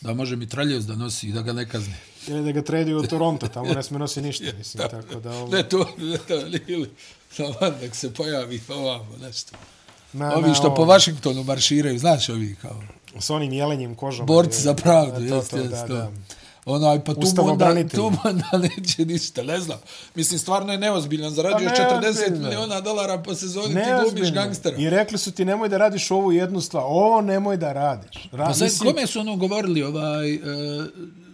[0.01, 1.97] Da može mitraljez da nosi i da ga ne kazne.
[2.27, 5.33] ili da ga traduju u Toronto, tamo ne sme nosi ništa, mislim, tako da...
[5.33, 6.91] Ovo, Ne to, ne to, ili
[7.61, 9.57] da nek se pojavi ovamo nešto.
[10.17, 12.83] Na, Ovi što ovo, po Vašingtonu marširaju, znaš ovi kao
[13.19, 14.27] S onim jelenjim kožom.
[14.27, 15.95] borci za pravdu, to, jest, to, jest, da, to.
[15.95, 16.11] da.
[16.67, 18.45] Onaj, pa tu mu onda, tu mu onda
[18.77, 19.79] neće ništa, ne znam.
[20.15, 22.49] Mislim, stvarno je neozbiljan, zarađuješ Pa 40 neozbiljno.
[22.49, 24.31] miliona dolara po sezoni, ti glumiš Neozbiljno.
[24.33, 24.77] gangstera.
[24.77, 26.85] I rekli su ti nemoj da radiš ovu jednu stvar.
[26.87, 28.29] Ovo nemoj da radiš.
[28.33, 30.39] Ra, Pa sad, kome su ono govorili, ovaj, e,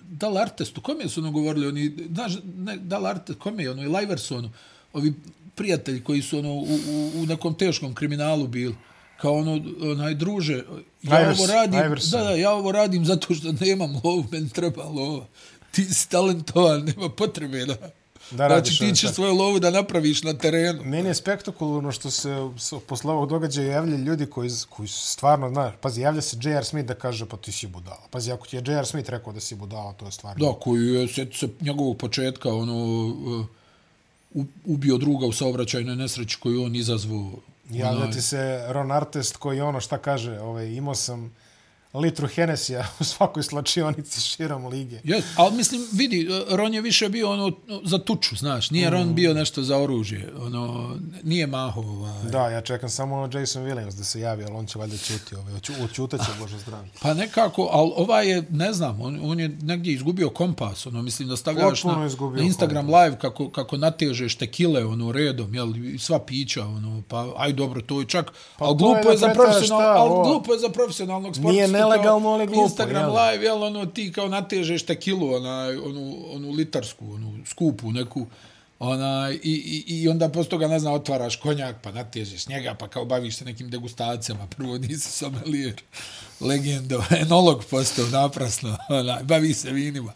[0.06, 3.88] Dal Artestu, kome su ono govorili, oni, znaš, ne, Dal Artest, kome je ono, i
[3.88, 4.50] Liversonu,
[4.92, 5.14] ovi
[5.54, 8.74] prijatelji koji su ono, u, u, u nekom teškom kriminalu bili,
[9.20, 10.54] kao ono, onaj druže,
[11.02, 12.20] ja Ivers- ovo radim, Iverson.
[12.20, 15.26] da, da, ja ovo radim zato što nemam lovu, meni treba lova.
[15.70, 17.76] Ti si talentovan, nema potrebe da...
[18.30, 20.82] Da znači, ti ćeš svoju lovu da napraviš na terenu.
[20.84, 22.36] Meni je spektakularno što se
[22.86, 26.64] posle ovog događaja javljaju ljudi koji, koji su stvarno, znaš, pazi, javlja se J.R.
[26.64, 28.02] Smith da kaže, pa ti si budala.
[28.10, 28.86] Pazi, ako ti je J.R.
[28.86, 30.46] Smith rekao da si budala, to je stvarno.
[30.46, 33.46] Da, koji je sjeti se njegovog početka, ono, uh,
[34.64, 37.30] ubio druga u saobraćajnoj nesreći koju on izazvao.
[37.70, 41.32] Javlja ti se Ron Artest koji ono šta kaže, ovaj, imao sam
[41.94, 45.00] litru Henesija u svakoj slačionici širom lige.
[45.05, 47.52] Yes, ali mislim, vidi, Ron je više bio ono
[47.85, 48.92] za tuču, znaš, nije mm.
[48.92, 52.31] Ron bio nešto za oružje, ono, nije maho, ovaj.
[52.31, 55.35] Da, ja čekam samo ono Jason Williams da se javi, ali on će valjda čuti,
[55.35, 56.90] ovaj, oću- oćutaće, Bože zdravlje.
[57.02, 61.28] Pa nekako, ali ovaj je, ne znam, on, on je negdje izgubio kompas, ono, mislim
[61.28, 66.64] da stavljaš na, na Instagram live kako, kako natežeš tekile, ono, redom, jel, sva pića,
[66.64, 70.28] ono, pa, aj dobro, to je čak, pa ali glupo je za profesional, šta, ali
[70.28, 71.81] glupo je za profesionalnog sportistu.
[71.90, 73.16] Nelegalno, ali glupo, Instagram jel?
[73.16, 78.26] live, jel, ono, ti kao natežeš tekilu, onaj, onu, onu litarsku, onu skupu neku,
[78.78, 82.88] onaj, i, i, i onda posto toga, ne znam, otvaraš konjak, pa natežeš njega, pa
[82.88, 85.74] kao baviš se nekim degustacijama, prvo nisi sommelier,
[86.40, 90.12] legendo, enolog postao naprasno, onaj, bavi se vinima.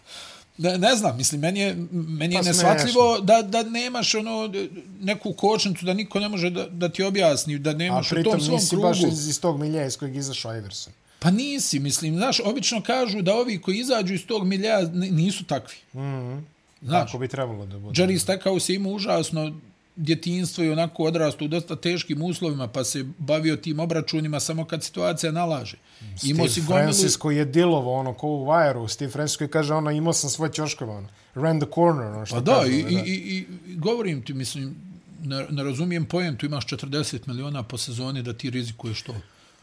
[0.58, 4.52] Ne, ne znam, mislim, meni je, meni je Pa nesvatljivo da, da nemaš ono
[5.00, 8.32] neku kočnicu, da niko ne može da, da ti objasni, da A nemaš u pritom
[8.32, 8.88] tom svom nisi krugu.
[8.88, 10.92] baš iz, iz tog milija iz kojeg izašao Iverson.
[11.26, 15.76] Pa nisi, mislim, znaš, obično kažu da ovi koji izađu iz tog milija nisu takvi.
[15.94, 15.98] Mm.
[15.98, 16.42] -hmm.
[16.82, 18.02] Znaš, Tako bi trebalo da bude.
[18.02, 19.52] Jerry Stackhouse ima užasno
[19.96, 24.84] djetinstvo i onako odrastu u dosta teškim uslovima, pa se bavio tim obračunima samo kad
[24.84, 25.76] situacija nalaže.
[26.22, 26.84] Imao si Steve gomilu...
[26.84, 28.88] Francis koji je dilovo, ono, ko u Wire-u.
[28.88, 31.08] Steve Francis koji kaže, ono, imao sam svoj ćoškove, ono.
[31.34, 34.76] Ran the corner, ono, što Pa da, kažu, i, i, i, i govorim ti, mislim,
[35.22, 39.14] ne, ne razumijem pojem, tu imaš 40 miliona po sezoni da ti rizikuješ to.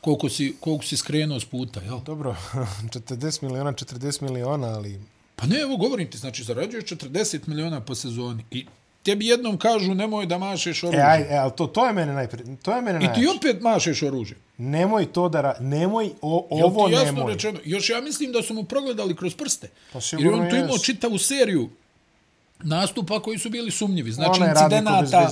[0.03, 1.99] Koliko si, koliko si skrenuo s puta, jel?
[2.05, 2.35] Dobro,
[2.89, 4.99] 40 miliona, 40 miliona, ali...
[5.35, 8.65] Pa ne, evo govorim ti, znači zarađuješ 40 miliona po sezoni i
[9.03, 11.03] tebi jednom kažu nemoj da mašeš E, oružje.
[11.03, 12.43] aj, e, ali to, to je mene najpre...
[12.61, 14.37] To je mene I ti opet mašeš oružje.
[14.57, 15.41] Nemoj to da...
[15.41, 15.55] Ra...
[15.59, 17.33] Nemoj, o, Jel ovo ti jasno nemoj.
[17.33, 17.59] rečeno?
[17.65, 19.67] Još ja mislim da su mu progledali kroz prste.
[19.93, 21.69] Pa Jer sigurno on tu imao čitavu seriju
[22.63, 24.12] nastupa koji su bili sumnjivi.
[24.12, 25.30] Znači, Onaj incidenata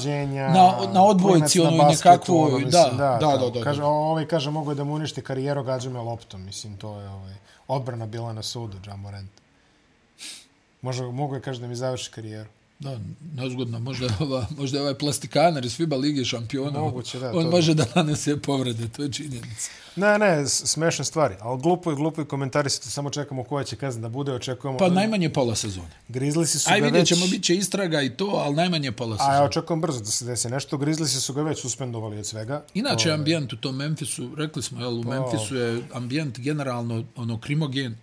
[0.54, 2.42] na, na odbojci, ono na i basketu, nekakvo...
[2.42, 3.38] ono, da, mislim, da, da, tamo.
[3.38, 3.64] da, da.
[3.64, 6.46] Kaže, ovaj kaže, mogu je da mu uništi karijeru, gađa me loptom.
[6.46, 7.34] Mislim, to je ovaj,
[7.68, 9.32] odbrana bila na sudu, Jamorant.
[10.82, 12.50] Može, mogu je, kaže, da mi završi karijeru.
[12.82, 13.00] Da,
[13.36, 13.80] nezgodno.
[13.80, 16.80] Možda, je ova, možda je ovaj plastikaner iz FIBA Lige šampiona.
[16.80, 19.70] Moguće, da, On to- može da nanese povrede, to je činjenica.
[19.96, 21.36] Ne, ne, smešne stvari.
[21.42, 22.90] Ali glupo i glupo i komentarisati.
[22.90, 24.34] Samo čekamo koja će kazna da bude.
[24.34, 24.78] Očekujemo...
[24.78, 25.88] Pa najmanje pola sezone.
[26.08, 27.10] Grizzliesi su Aj ga vidjet već...
[27.10, 29.46] ćemo, bit će istraga i to, ali najmanje pola A ja sezone.
[29.46, 30.78] očekujem brzo da se desi nešto.
[30.78, 32.64] Grizzliesi su ga već suspendovali od svega.
[32.74, 37.40] Inače, Ovaj, ambijent u tom Memphisu, rekli smo, jel, u Memphisu je ambijent generalno ono
[37.40, 37.96] krimogen,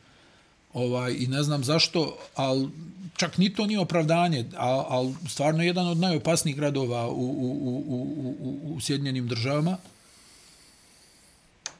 [0.75, 2.69] ovaj, i ne znam zašto, ali
[3.17, 7.85] čak ni to nije opravdanje, ali al stvarno jedan od najopasnijih gradova u, u, u,
[7.89, 9.77] u, u, u Sjedinjenim državama.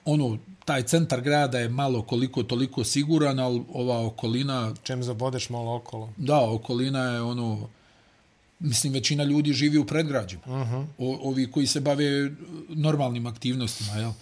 [0.05, 5.77] Ono, taj centar grada je malo koliko toliko siguran, ali ova okolina, Čem zabodeš malo
[5.77, 6.13] okolo.
[6.17, 7.69] da, okolina je ono,
[8.61, 10.43] mislim, većina ljudi živi u predgrađima.
[10.47, 10.87] Uh -huh.
[10.99, 12.31] o, ovi koji se bave
[12.69, 14.13] normalnim aktivnostima, jel?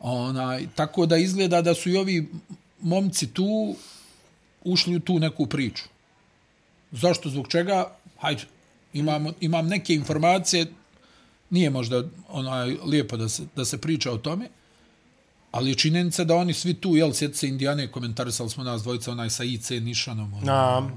[0.00, 2.28] Onaj, tako da izgleda da su i ovi
[2.82, 3.76] momci tu
[4.64, 5.84] ušli u tu neku priču.
[6.92, 7.96] Zašto, zbog čega?
[8.18, 8.42] Hajde,
[8.92, 10.66] imam, imam neke informacije,
[11.50, 14.48] nije možda onaj lijepo da se, da se priča o tome,
[15.50, 19.12] ali je činjenica da oni svi tu, jel, sjeti se Indijane, komentarisali smo nas dvojica,
[19.12, 20.90] onaj sa IC Nišanom, onaj, Na,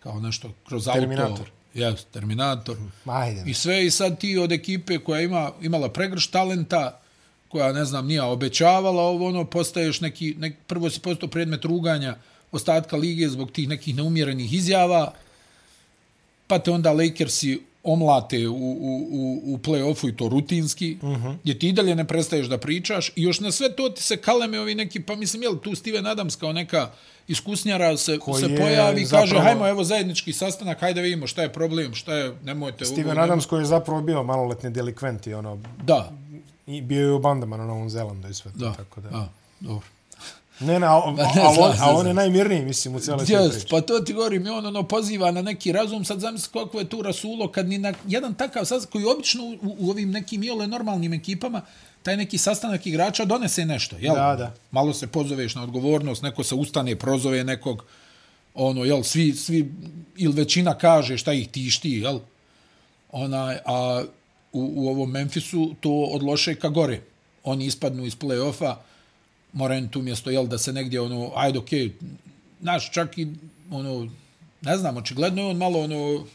[0.00, 1.30] kao nešto kroz Terminator.
[1.30, 1.44] auto.
[1.74, 2.76] Yes, Terminator.
[3.06, 3.44] ajde.
[3.50, 7.00] I sve i sad ti od ekipe koja ima imala pregrš talenta,
[7.52, 12.16] koja, ne znam, nije obećavala ovo, ono, postaješ neki, nek, prvo si postao predmet ruganja
[12.52, 15.12] ostatka lige zbog tih nekih neumjerenih izjava,
[16.46, 21.36] pa te onda Lakersi omlate u, u, u, u play-offu i to rutinski, uh -huh.
[21.42, 24.16] gdje ti i dalje ne prestaješ da pričaš i još na sve to ti se
[24.16, 26.90] kaleme ovi neki, pa mislim, jel, tu Steven Adams kao neka
[27.28, 31.52] iskusnjara se, Koji se pojavi i kaže, hajmo, evo zajednički sastanak, hajde vidimo šta je
[31.52, 32.84] problem, šta je, nemojte...
[32.84, 36.12] Steven nemoj- Adams koji je zapravo bio maloletni delikvent i ono, Da,
[36.66, 39.08] i bio je u bandama na Novom Zelandu i sve to, da, tako da.
[39.10, 39.28] da,
[39.60, 39.86] dobro.
[40.60, 43.50] Ne, ne, a, a, ne, a, on, a on je najmirniji, mislim, u cijeloj Yes,
[43.50, 43.66] priči.
[43.70, 47.02] pa to ti govorim, on ono poziva na neki razum, sad zamisli kako je tu
[47.02, 51.12] rasulo, kad ni na jedan takav sastanak, koji obično u, u ovim nekim iole normalnim
[51.12, 51.62] ekipama,
[52.02, 54.14] taj neki sastanak igrača donese nešto, jel?
[54.14, 54.54] Da, da.
[54.70, 57.84] Malo se pozoveš na odgovornost, neko se ustane, prozove nekog,
[58.54, 59.72] ono, jel, svi, svi,
[60.16, 62.18] ili većina kaže šta ih tišti, jel?
[63.12, 64.02] Onaj, a
[64.52, 67.00] u, u ovom Memphisu to od loše ka gore.
[67.44, 68.74] Oni ispadnu iz play-offa,
[69.52, 71.92] moraju tu mjesto, jel, da se negdje, ono, ajde, okej, okay,
[72.60, 73.26] znaš, čak i,
[73.70, 74.10] ono,
[74.60, 76.26] ne znam, očigledno je on malo, ono,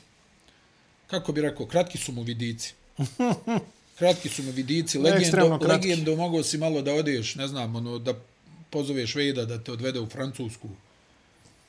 [1.08, 2.74] kako bi rekao, kratki su mu vidici.
[3.98, 8.14] Kratki su mu vidici, legendo, legendo mogao si malo da odeš, ne znam, ono, da
[8.70, 10.70] pozoveš Vejda da te odvede u Francusku,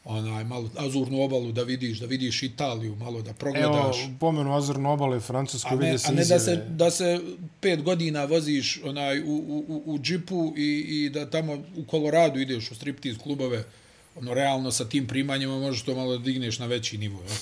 [0.09, 3.97] onaj, malo azurnu obalu da vidiš, da vidiš Italiju, malo da Evo, progledaš.
[4.21, 6.41] pomenu Azurnu obalu i Francusku, A ne, vidi se a ne da izjave.
[6.41, 7.21] se, da se
[7.61, 12.41] pet godina voziš onaj, u, u, u, u džipu i, i da tamo u Koloradu
[12.41, 13.65] ideš u striptiz klubove,
[14.17, 17.21] ono, realno sa tim primanjima možeš to malo da digneš na veći nivo.
[17.23, 17.37] Ja?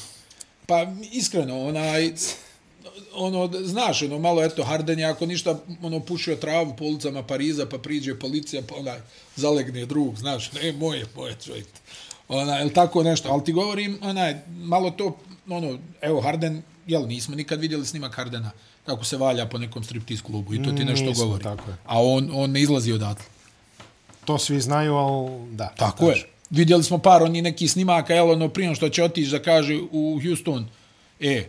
[0.66, 2.12] Pa, iskreno, onaj,
[3.14, 7.66] ono, znaš, ono, malo, eto, Harden je, ako ništa, ono, pušio travu po ulicama Pariza,
[7.66, 8.98] pa priđe policija, pa onaj,
[9.36, 11.66] zalegne drug, znaš, ne, moje, moje, čovjek.
[12.28, 15.16] Ona, ili tako nešto, ali ti govorim, onaj, malo to,
[15.48, 18.50] ono, evo, Harden, jel, nismo nikad vidjeli snimak Hardena,
[18.86, 21.44] kako se valja po nekom striptiz klubu i to ti nešto Nismo, govori.
[21.44, 21.76] tako je.
[21.86, 23.24] A on, on ne izlazi odatle.
[24.24, 25.72] To svi znaju, ali da.
[25.76, 26.26] Tako je.
[26.50, 30.20] Vidjeli smo par oni neki snimaka, jel, ono, prije što će otići da kaže u
[30.24, 30.66] Houston,
[31.20, 31.48] e,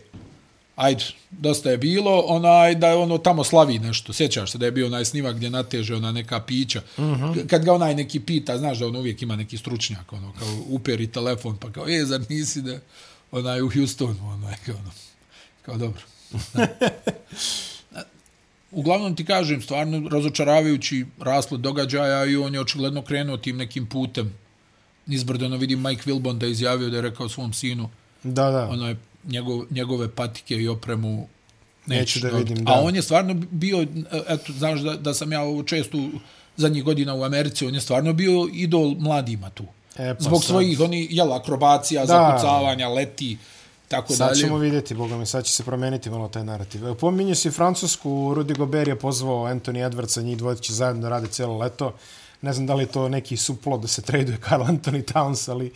[0.78, 4.12] ajde, dosta je bilo, onaj, da je ono tamo slavi nešto.
[4.12, 6.82] Sjećaš se da je bio onaj snimak gdje nateže ona neka pića.
[6.96, 7.22] Uh Mhm.
[7.24, 7.46] -huh.
[7.46, 11.06] Kad ga onaj neki pita, znaš da on uvijek ima neki stručnjak, ono, kao uperi
[11.06, 12.78] telefon, pa kao, e, zar nisi da,
[13.32, 14.90] onaj, u Houstonu, onaj, kao, ono,
[15.62, 16.00] kao dobro.
[18.70, 24.34] Uglavnom ti kažem, stvarno razočaravajući rasplet događaja i on je očigledno krenuo tim nekim putem.
[25.06, 27.88] Nizbrdano vidim Mike Wilbon da je izjavio da je rekao svom sinu
[28.22, 28.68] Da, da.
[28.68, 31.28] onaj, njegov, njegove patike i opremu
[31.86, 32.48] Neću da dobiti.
[32.48, 32.72] vidim, da.
[32.72, 33.86] A on je stvarno bio,
[34.28, 35.98] eto, znaš da, da sam ja ovo često
[36.56, 39.64] zadnjih godina u Americi, on je stvarno bio idol mladima tu.
[39.96, 42.06] E, pa Zbog sad- svojih, oni, jel, akrobacija, Da.
[42.08, 43.38] zakucavanja, leti,
[43.88, 44.40] tako Sad dalje.
[44.40, 46.84] ćemo vidjeti, boga mi, sad će se promeniti malo taj narativ.
[46.84, 51.08] Evo, Pominje si Francusku, Rudy Gobert je pozvao Anthony Edwardsa, njih dvoje će zajedno da
[51.08, 51.94] rade cijelo leto.
[52.42, 55.72] Ne znam da li je to neki suplot da se traduje Carl Anthony Towns, ali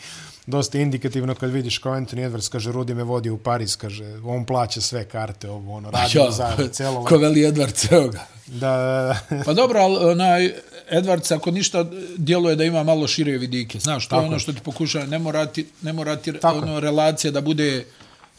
[0.47, 4.45] dosta indikativno kad vidiš kao Anthony Edwards, kaže, Rudy me vodi u Pariz, kaže, on
[4.45, 7.19] plaća sve karte, ovo, ono, radimo zajedno cijelo ko leto.
[7.19, 8.27] veli Edwards, evo ga.
[8.47, 9.17] Da.
[9.45, 10.55] Pa dobro, ali onaj,
[10.91, 13.79] Edwards, ako ništa, djeluje da ima malo šire vidike.
[13.79, 16.81] Znaš, to je ono što ti pokuša, ne mora ti, ne mora ti Tako ono,
[16.81, 17.85] relacija da bude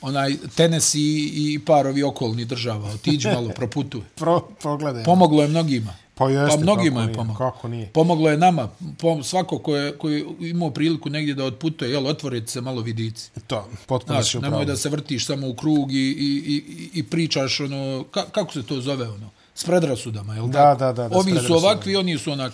[0.01, 2.89] onaj tenis i, i parovi okolni država.
[2.89, 4.01] Otiđi malo, proputuj.
[4.15, 5.03] Pro, pogledaj.
[5.03, 6.02] Pomoglo je mnogima.
[6.15, 7.35] Pa jeste, pa mnogima je pomoglo.
[7.41, 7.87] kako nije.
[7.87, 8.69] Pomoglo je nama.
[8.97, 12.81] Pom, svako ko je, ko je imao priliku negdje da otputuje, jel, otvorite se malo
[12.81, 13.31] vidici.
[13.47, 14.51] To, potpuno Znaš, si upravo.
[14.51, 18.53] nemoj da se vrtiš samo u krug i, i, i, i pričaš ono, ka, kako
[18.53, 20.79] se to zove ono, s predrasudama, jel Da, tako?
[20.79, 22.53] da, da, da, Ovi su ovakvi, oni su onak,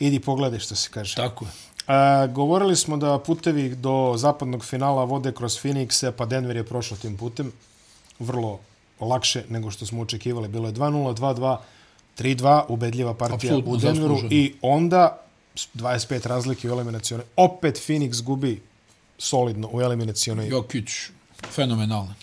[0.00, 1.14] Idi pogledaj što se kaže.
[1.14, 1.50] tako je.
[1.86, 6.98] A, govorili smo da putevi do zapadnog finala vode kroz Phoenixe, pa Denver je prošao
[6.98, 7.52] tim putem.
[8.18, 8.58] Vrlo
[9.00, 10.48] lakše nego što smo očekivali.
[10.48, 11.56] Bilo je 2-0, 2-2,
[12.18, 14.00] 3-2, ubedljiva partija Apsolutno u Denveru.
[14.14, 14.28] zasluženo.
[14.32, 15.22] I onda
[15.74, 17.24] 25 razlike u eliminacijone.
[17.36, 18.62] Opet Phoenix gubi
[19.18, 20.48] solidno u eliminacionoj.
[20.48, 20.88] Jokić,
[21.46, 22.14] fenomenalan.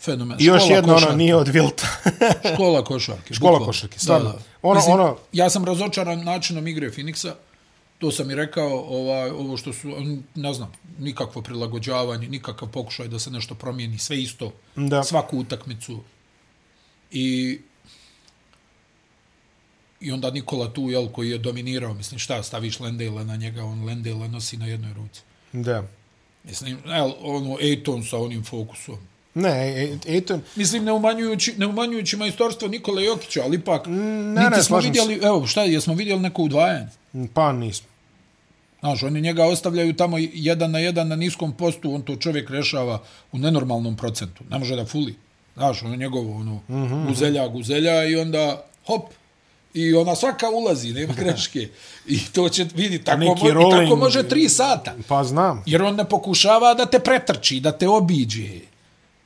[0.00, 0.36] Fenomen.
[0.40, 1.86] I još jedno, ono, nije od Vilta.
[2.54, 3.34] Škola košarke.
[3.34, 3.66] Škola bukvalno.
[3.66, 4.34] košarke, stvarno.
[4.62, 7.32] Ono- ono- Ja sam razočaran načinom igre Phoenixa.
[7.98, 9.88] To sam i rekao, ovaj, ovo što su,
[10.34, 15.02] ne znam, nikakvo prilagođavanje, nikakav pokušaj da se nešto promijeni, sve isto, Da.
[15.04, 16.00] svaku utakmicu.
[17.12, 17.58] I
[20.02, 23.84] I onda Nikola tu, jel, koji je dominirao, mislim, šta, staviš Lendale na njega, on
[23.84, 25.20] Lendale nosi na jednoj ruci.
[25.52, 25.84] Da.
[26.44, 28.98] Mislim, jel, ono, Ejton sa onim fokusom.
[29.34, 30.42] Ne, Ejton...
[30.56, 35.20] Mislim, ne umanjujući, ne umanjujući majstorstvo Nikola Jokića, ali ipak, ne, niti ne, smo vidjeli,
[35.22, 36.88] evo, šta, jesmo vidjeli neko udvajanje?
[37.34, 37.88] Pa nismo.
[38.80, 43.02] Znaš, oni njega ostavljaju tamo jedan na jedan na niskom postu, on to čovjek rešava
[43.32, 44.44] u nenormalnom procentu.
[44.50, 45.14] Ne može da fuli.
[45.56, 47.06] Znaš, ono njegovo, ono, mm -hmm.
[47.06, 49.02] guzelja, guzelja i onda, hop,
[49.74, 51.68] i ona svaka ulazi, nema greške.
[52.06, 54.94] I to će vidi, tako, mo rolling, i tako može tri sata.
[55.08, 55.62] Pa znam.
[55.66, 58.60] Jer on ne pokušava da te pretrči, da te obiđe.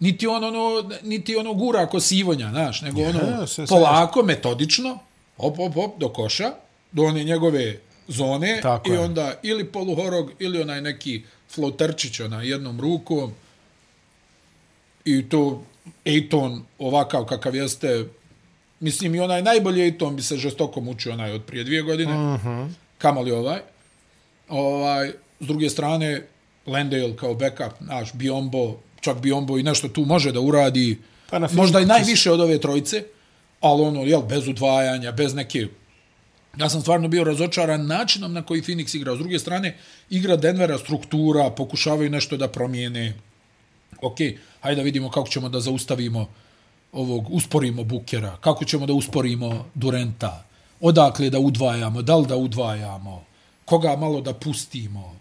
[0.01, 4.27] Niti on ono, niti ono gura ako sivonja, znaš, nego ono, ja, sve, polako, sve.
[4.27, 4.99] metodično,
[5.37, 6.53] hop, hop, hop, do koša,
[6.93, 7.79] do one njegove
[8.09, 9.01] zone Tako i je.
[9.01, 13.33] onda ili poluhorog ili onaj neki floterčić na jednom rukom
[15.05, 15.63] i to
[16.05, 18.05] Ejton ovakav kakav jeste
[18.81, 22.41] mislim i onaj najbolji Ejton bi se žestoko mučio onaj od prije dvije godine uh
[22.41, 22.49] mhm.
[22.49, 22.69] -huh.
[22.99, 23.61] kamali ovaj
[24.49, 25.09] ovaj
[25.41, 26.23] s druge strane
[26.67, 30.99] Landale kao backup naš Biombo čak Biombo i nešto tu može da uradi
[31.31, 33.05] pa možda i najviše od ove trojice
[33.61, 35.67] ali ono jel bez udvajanja bez neke
[36.57, 39.15] Ja sam stvarno bio razočaran načinom na koji Phoenix igra.
[39.15, 39.77] S druge strane,
[40.11, 43.15] igra Denvera struktura, pokušavaju nešto da promijene.
[44.03, 44.17] Ok,
[44.61, 46.29] hajde da vidimo kako ćemo da zaustavimo
[46.97, 50.45] ovog, usporimo Bukera, kako ćemo da usporimo Durenta,
[50.81, 53.25] odakle da udvajamo, da li da udvajamo,
[53.65, 55.17] koga malo da pustimo.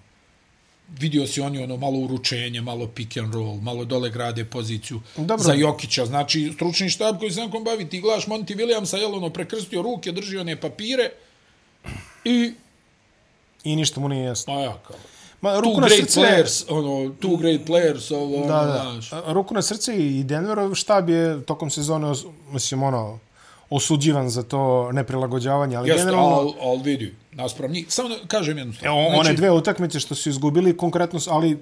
[0.99, 5.37] Vidio si oni ono malo uručenje, malo pick and roll, malo dole grade poziciju Dobro.
[5.37, 6.05] za Jokića.
[6.05, 10.11] Znači, stručni štab koji se nekom bavi, ti gledaš Monty Williamsa, jel ono, prekrstio ruke,
[10.11, 11.09] drži one papire,
[12.25, 12.53] I...
[13.63, 14.53] I ništa mu nije jasno.
[14.53, 14.97] Pa ja, kao.
[15.45, 18.81] Ma, ruku two na great srce, players, ono, two great players, ovo, da, ono, da.
[18.91, 19.09] Znaš.
[19.27, 22.13] Ruku na srce i Denverov štab je tokom sezone,
[22.51, 23.19] mislim, ono,
[23.69, 26.53] osuđivan za to neprilagođavanje, ali Jeste, generalno...
[26.61, 28.87] al vidi, naspram njih, samo da kažem jednu stvar.
[28.87, 31.57] Evo, znači, one dve utakmice što su izgubili, konkretno, ali...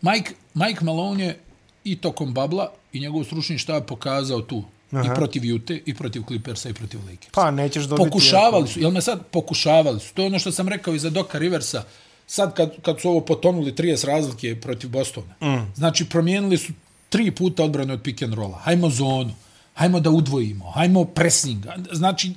[0.00, 1.38] Mike, Mike Malone je
[1.84, 5.12] i tokom babla i njegov stručni štab pokazao tu Aha.
[5.12, 7.30] i protiv Jute, i protiv Clippersa, i protiv Lakersa.
[7.32, 8.08] Pa, nećeš dobiti...
[8.10, 11.10] Pokušavali su, jel me sad pokušavali su, to je ono što sam rekao i za
[11.10, 11.82] Doka Riversa,
[12.30, 15.72] sad kad, kad su ovo potonuli 30 razlike protiv Bostona, mm.
[15.76, 16.72] znači promijenili su
[17.08, 19.34] tri puta odbrane od pick and rolla, hajmo zonu,
[19.74, 22.32] hajmo da udvojimo, hajmo pressing, znači,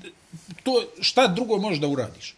[0.63, 2.35] to šta drugo možeš da uradiš?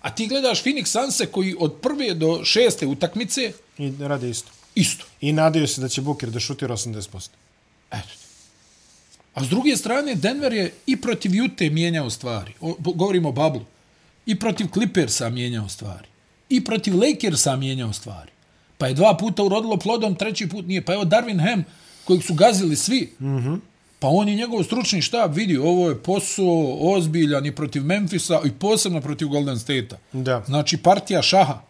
[0.00, 3.52] A ti gledaš Phoenix Sunse koji od prve do šeste utakmice...
[3.78, 4.50] I rade isto.
[4.74, 5.04] Isto.
[5.20, 7.28] I nadaju se da će Booker da šutira 80%.
[7.90, 8.08] Eto.
[9.34, 12.52] A s druge strane, Denver je i protiv Jute mijenjao stvari.
[12.60, 13.64] O, govorimo o Bablu.
[14.26, 16.08] I protiv Clippersa mijenjao stvari.
[16.48, 18.30] I protiv Lakersa mijenjao stvari.
[18.78, 20.84] Pa je dva puta urodilo plodom, treći put nije.
[20.84, 21.64] Pa evo Darvin Ham,
[22.04, 23.12] kojeg su gazili svi.
[23.20, 23.58] Mm -hmm.
[23.98, 28.50] Pa on je njegov stručni štab vidi, ovo je posao ozbiljan i protiv Memfisa i
[28.50, 29.96] posebno protiv Golden State-a.
[30.12, 30.42] Da.
[30.46, 31.62] Znači partija šaha.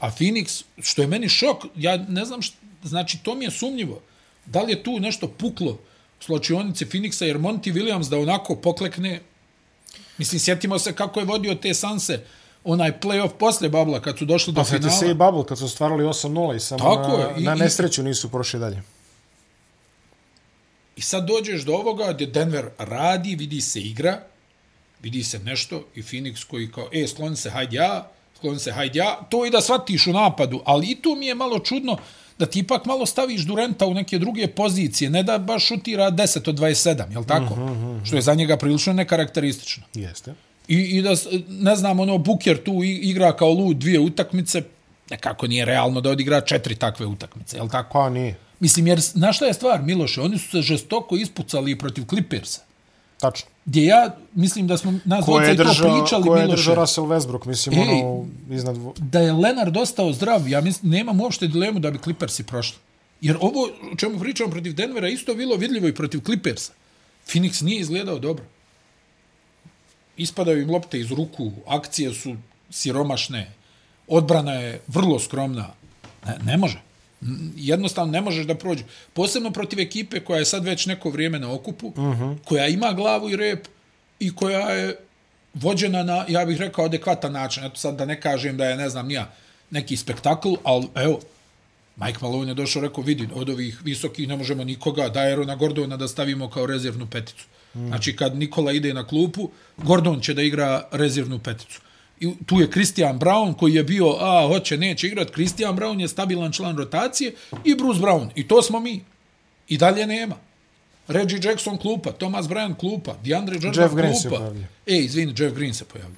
[0.00, 4.00] A Phoenix, što je meni šok, ja ne znam, što, znači to mi je sumnjivo.
[4.46, 5.78] Da li je tu nešto puklo?
[6.20, 9.20] slučionice Phoenixa, jer Monty Williams da onako poklekne,
[10.18, 12.24] mislim, sjetimo se kako je vodio te sanse,
[12.64, 14.88] onaj playoff posle Babla, kad su došli do pa, finala.
[14.88, 17.34] Pa se i Bubble, kad su stvarali 8-0 i samo Tako na, je.
[17.38, 18.82] I, na nesreću nisu prošli dalje.
[20.96, 24.20] I sad dođeš do ovoga gdje Denver radi, vidi se igra,
[25.02, 28.98] vidi se nešto i Phoenix koji kao, e, skloni se, hajde ja, skloni se, hajde
[28.98, 31.96] ja, to i da shvatiš u napadu, ali i tu mi je malo čudno,
[32.38, 36.48] da ti ipak malo staviš Durenta u neke druge pozicije, ne da baš šutira 10
[36.48, 37.56] od 27, jel tako?
[37.56, 38.06] Mm -hmm.
[38.06, 39.84] Što je za njega prilično nekarakteristično.
[39.94, 40.34] Jeste.
[40.70, 41.10] I, I da,
[41.48, 44.62] ne znam, ono, Buker tu igra kao lud dvije utakmice,
[45.10, 47.92] nekako nije realno da odigra četiri takve utakmice, jel tako?
[47.92, 48.36] Pa nije.
[48.60, 50.20] Mislim, jer, na šta je stvar, Miloše?
[50.20, 52.60] Oni su se žestoko ispucali protiv Clippersa.
[53.20, 53.50] Tačno.
[53.64, 57.46] Gdje ja mislim da smo nas dvojica i to pričali, Ko je držao Russell Westbrook,
[57.46, 58.76] mislim, Ej, ono, iznad...
[58.98, 62.78] Da je Leonard ostao zdrav, ja mislim, nemam uopšte dilemu da bi Clippersi prošli.
[63.20, 66.72] Jer ovo, o čemu pričamo protiv Denvera, isto bilo vidljivo i protiv Clippersa.
[67.26, 68.44] Phoenix nije izgledao dobro.
[70.20, 72.36] Ispadaju im lopte iz ruku, akcije su
[72.70, 73.50] siromašne,
[74.08, 75.72] odbrana je vrlo skromna.
[76.26, 76.80] Ne, ne može
[77.56, 78.84] jednostavno ne možeš da prođe.
[79.12, 82.22] Posebno protiv ekipe koja je sad već neko vrijeme na okupu, uh mhm.
[82.22, 82.36] -huh.
[82.44, 83.66] koja ima glavu i rep
[84.18, 84.96] i koja je
[85.54, 87.64] vođena na, ja bih rekao, adekvatan način.
[87.64, 89.32] Eto sad da ne kažem da je, ne znam, nija
[89.70, 91.20] neki spektakl, ali evo,
[91.96, 95.54] Mike Malone je došao, rekao, vidi, od ovih visokih ne možemo nikoga, da je na
[95.54, 97.44] Gordona da stavimo kao rezervnu peticu.
[97.74, 97.86] Mm.
[97.86, 101.80] Znači, kad Nikola ide na klupu, Gordon će da igra rezervnu peticu.
[102.20, 105.30] I tu je Christian Brown koji je bio, a, hoće, neće igrat.
[105.30, 108.30] Christian Brown je stabilan član rotacije i Bruce Brown.
[108.34, 109.04] I to smo mi.
[109.68, 110.36] I dalje nema.
[111.08, 114.36] Reggie Jackson klupa, Thomas Bryant klupa, DeAndre Jordan Jeff Green se klupa.
[114.36, 114.68] pojavljuje.
[114.86, 116.16] E, izvini, Jeff Green se pojavlja.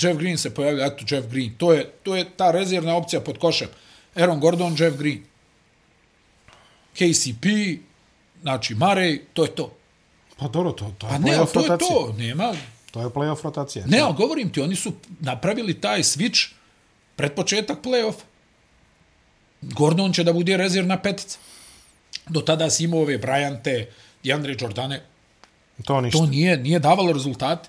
[0.00, 1.54] Jeff Green se pojavlja, eto Jeff Green.
[1.58, 3.68] To je, to je ta rezervna opcija pod košem.
[4.14, 5.22] Aaron Gordon, Jeff Green.
[6.94, 7.46] KCP,
[8.42, 9.77] znači Murray, to je to.
[10.38, 11.88] Pa dobro, to, to je Pa ne, ali playoff to je rotacija.
[11.88, 12.14] to.
[12.18, 12.54] Nema,
[12.90, 13.86] To je playoff rotacija.
[13.86, 16.52] Ne, ali govorim ti, oni su napravili taj switch
[17.16, 18.14] pred početak play-off.
[19.62, 21.38] Gordon će da bude rezervna petica.
[22.28, 23.86] Do tada si imao ove Bryante,
[24.24, 25.02] DeAndre Jordane.
[25.84, 26.18] To ništa.
[26.18, 27.68] To nije, nije davalo rezultate.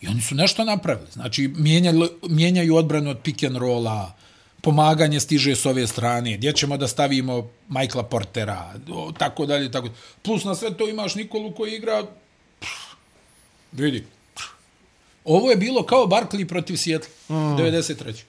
[0.00, 1.10] I oni su nešto napravili.
[1.12, 4.14] Znači, mijenjali, mijenjaju odbranu od pick and rolla,
[4.62, 9.88] pomaganje stiže s ove strane, gdje ćemo da stavimo Michaela Portera, o, tako dalje, tako
[9.88, 9.98] dalje.
[10.22, 12.02] Plus na sve to imaš Nikolu koji igra,
[12.60, 12.70] pff,
[13.72, 14.04] vidi,
[14.34, 14.44] pff.
[15.24, 17.34] ovo je bilo kao Barkley protiv Seattle, mm.
[17.34, 18.22] 93.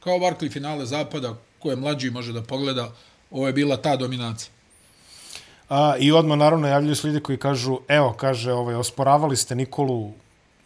[0.00, 2.92] Kao Barkley finale zapada, ko je mlađi može da pogleda,
[3.30, 4.50] ovo je bila ta dominacija.
[5.68, 10.12] A, I odmah naravno javljaju se ljudi koji kažu, evo, kaže, ovaj, osporavali ste Nikolu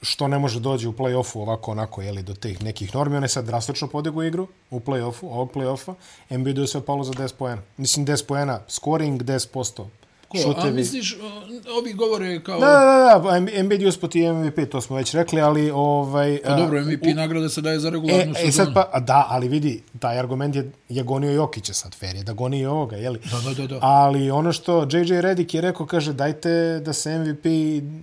[0.04, 3.16] što ne može dođe u play-offu ovako onako, jeli, do tih nekih normi.
[3.16, 5.94] On je sad drastično podigu igru u play-offu, ovog play-offa.
[6.30, 7.62] Embiid je sve palo za 10 poena.
[7.76, 9.84] Mislim, 10 poena, scoring 10%.
[10.42, 11.16] Ko, a misliš,
[11.78, 12.60] ovi govore kao...
[12.60, 15.70] Da, da, da, Embiid je usput i MVP, to smo već rekli, ali...
[15.70, 18.48] Ovaj, Pa dobro, MVP u, nagrada se daje za regularnu e, sezonu.
[18.48, 22.22] E, sad pa, da, ali vidi, taj argument je, je gonio Jokića sad, fair je
[22.22, 23.18] da goni i ovoga, jeli?
[23.30, 23.78] Da, da, da, da.
[23.82, 27.44] Ali ono što JJ Redick je rekao, kaže, dajte da se MVP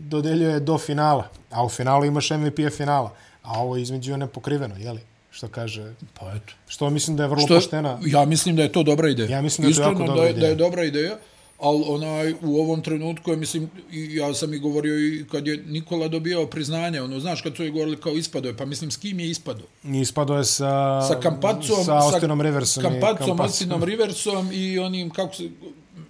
[0.10, 3.14] dodeljuje do finala, a u finalu imaš MVP-a finala,
[3.44, 5.00] a ovo između je nepokriveno, jeli?
[5.32, 5.94] Što kaže...
[6.20, 6.54] Pa eto.
[6.68, 8.00] Što mislim da je vrlo što, poštena...
[8.06, 9.30] Ja mislim da je to dobra ideja.
[9.30, 10.42] Ja mislim da je to jako dobra da, ideja.
[10.42, 11.18] da je dobra ideja,
[11.62, 16.08] ali onaj, u ovom trenutku, je, mislim, ja sam i govorio i kad je Nikola
[16.08, 19.20] dobijao priznanje, ono, znaš, kad su je govorili kao ispado je, pa mislim, s kim
[19.20, 19.64] je ispado?
[19.84, 21.02] Ispado je sa...
[21.08, 22.84] Sa Kampacom, sa Austinom Riversom.
[22.84, 23.42] Sa Kampacom, Kampacom.
[23.42, 25.50] Austinom Riversom i onim, kako se...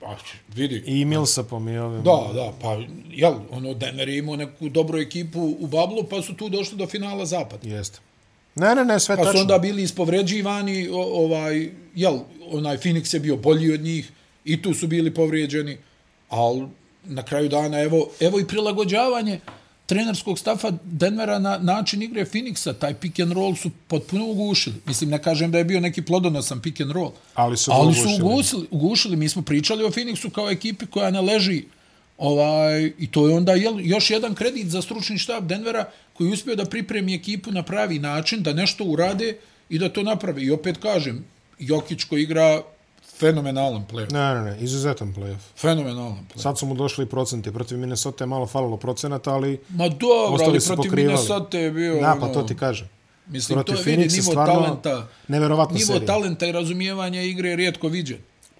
[0.05, 0.15] A,
[0.55, 0.83] vidi.
[0.85, 2.03] I Millsapom i ovim.
[2.03, 2.77] Da, da, pa,
[3.09, 6.87] jel, ono, Denver je imao neku dobru ekipu u Bablu, pa su tu došli do
[6.87, 7.65] finala Zapad.
[7.65, 7.99] Jeste.
[8.55, 9.39] Ne, ne, ne, sve pa tačno.
[9.39, 12.19] su onda bili ispovređivani, ovaj, jel,
[12.51, 14.11] onaj Phoenix je bio bolji od njih
[14.45, 15.77] i tu su bili povrijeđeni,
[16.29, 16.67] ali
[17.03, 19.39] na kraju dana, evo, evo i prilagođavanje
[19.85, 24.75] trenerskog stafa Denvera na način igre Phoenixa, taj pick and roll su potpuno ugušili.
[24.85, 28.07] Mislim, ne kažem da je bio neki plodonosan pick and roll, ali su, ali su
[28.21, 29.15] ugušili, ugušili.
[29.15, 31.63] Mi smo pričali o Phoenixu kao ekipi koja ne leži
[32.17, 36.55] ovaj, i to je onda jel, još jedan kredit za stručni štab Denvera koji uspio
[36.55, 39.37] da pripremi ekipu na pravi način, da nešto urade
[39.69, 40.43] i da to naprave.
[40.43, 41.25] I opet kažem,
[41.59, 42.61] Jokić koji igra
[43.21, 45.43] fenomenalan play Ne, ne, ne, izuzetan play-off.
[45.55, 47.51] Fenomenalan play Sad su mu došli procenti.
[47.51, 49.59] Protiv Minnesota je malo falilo procenata, ali...
[49.69, 52.01] Ma dobro, ali protiv Minnesota je bio...
[52.01, 52.89] Da, pa ono, to ti kažem.
[53.27, 55.07] Mislim, protiv to je vidi nivo talenta.
[55.27, 56.07] Neverovatna nivo serija.
[56.07, 58.17] talenta i razumijevanja igre je rijetko viđen.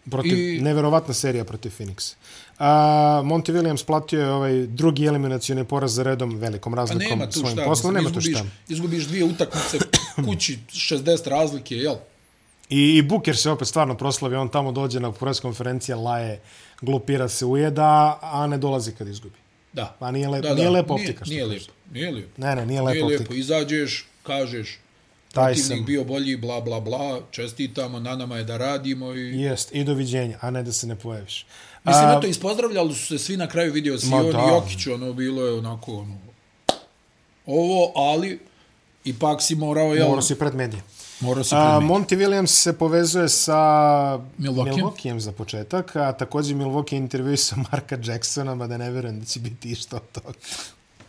[0.10, 0.62] Protiv, I...
[0.62, 2.14] Neverovatna serija protiv Phoenixa.
[2.60, 7.26] A, Monty Williams platio je ovaj drugi eliminacijoni poraz za redom velikom razlikom pa nema
[7.26, 7.94] tu svojim šta, poslom.
[7.94, 8.46] Nema izgubiš, tu šta.
[8.70, 9.78] Izgubiš dvije utakmice
[10.26, 11.96] kući 60 razlike, jel?
[12.72, 16.42] I, I Booker se opet stvarno proslavio, on tamo dođe na pres konferencija, laje,
[16.82, 19.36] glupira se, ujeda, a ne dolazi kad izgubi.
[19.74, 19.96] Da.
[20.00, 20.56] Pa nije, lep, da, da.
[20.56, 21.26] nije lepa optika.
[21.26, 22.42] Nije, nije lijepo, nije lijepo.
[22.42, 23.20] Ne, ne, nije lepa nije optika.
[23.20, 23.34] lijepo.
[23.34, 24.80] Izađeš, kažeš,
[25.34, 25.86] Taj protivnik sam.
[25.86, 29.14] bio bolji, bla, bla, bla, čestitamo, na nama je da radimo.
[29.14, 29.42] I...
[29.42, 31.46] Jest, i doviđenja, a ne da se ne pojaviš.
[31.84, 35.14] Mislim, a, eto, ispozdravljali su se svi na kraju vidio si on i Jokić, ono,
[35.14, 36.18] bilo je onako, ono,
[37.46, 38.40] ovo, ali,
[39.06, 40.08] ipak si morao, jel?
[40.08, 40.84] Morao si pred medije.
[41.22, 41.80] Morao si pred A.
[41.80, 44.76] Monty Williams se povezuje sa Milwaukee.
[44.76, 49.26] Milwaukeeom za početak, a također Milwaukee intervju sa Marka Jacksona, ma da ne vjerujem da
[49.26, 50.34] će biti išto od toga.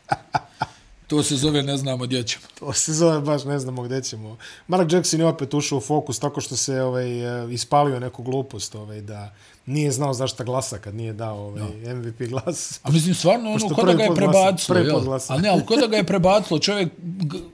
[1.12, 2.44] To se zove ne znamo gdje ćemo.
[2.58, 4.36] To se zove baš ne znamo gdje ćemo.
[4.68, 7.06] Mark Jackson je opet ušao u fokus tako što se ovaj,
[7.50, 9.34] ispalio neku glupost ovaj, da
[9.66, 11.94] nije znao zašto glasa kad nije dao ovaj, no.
[11.94, 12.80] MVP glas.
[12.82, 14.78] A mislim, stvarno, ono, kod da ga je prebacilo.
[14.78, 15.00] Jel?
[15.28, 16.88] A ne, ali kod da ga je prebacilo, čovjek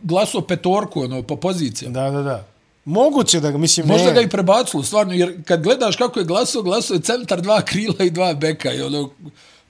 [0.02, 1.88] glasao petorku ono, po poziciji.
[1.88, 2.44] Da, da, da.
[2.84, 4.14] Moguće da ga, mislim, Možda ne.
[4.14, 8.04] ga i prebacilo, stvarno, jer kad gledaš kako je glasao, glasao je centar, dva krila
[8.04, 8.72] i dva beka.
[8.72, 9.10] I ono,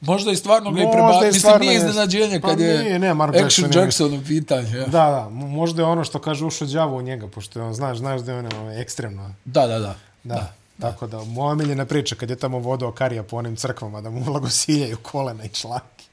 [0.01, 1.33] možda i stvarno ga i prebacilo.
[1.33, 4.77] Mislim, nije iznenađenje kad pa je nije, ne, Mark Action Jackson, Jackson u pitanju.
[4.77, 4.87] Ja.
[4.87, 7.99] Da, da, možda je ono što kaže ušo đavo u njega, pošto je on, znaš,
[7.99, 9.35] znaš da je on ovaj, ekstremno.
[9.45, 9.95] Da, da, da.
[10.25, 10.35] Da.
[10.35, 10.53] da.
[10.81, 14.25] Tako da, moja miljena priča kad je tamo vodao Karija po onim crkvama da mu
[14.25, 16.05] blagosiljaju kolena i člaki.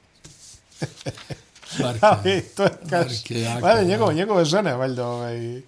[1.79, 5.61] Marke, Ali, to je, kaš, Marke, jako, valjda, njegova, njegova žena je valjda ovaj,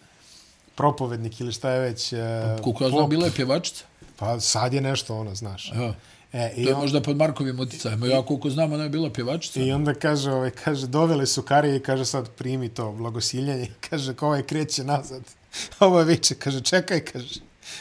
[0.76, 2.10] propovednik ili šta je već.
[2.10, 3.84] Pa, koliko ja znam, bila je pjevačica.
[4.16, 5.72] Pa sad je nešto ono, znaš.
[5.76, 5.94] Ja.
[6.34, 8.10] E, i to je on, možda pod Markovim uticajem.
[8.10, 9.60] Ja koliko znam, ona je bila pjevačica.
[9.60, 13.68] I onda kaže, ovaj, kaže, doveli su Karije i kaže sad primi to blagosiljanje.
[13.90, 15.22] Kaže, ko ovaj kreće nazad.
[15.80, 17.40] Ovo viče, kaže, čekaj, kaže,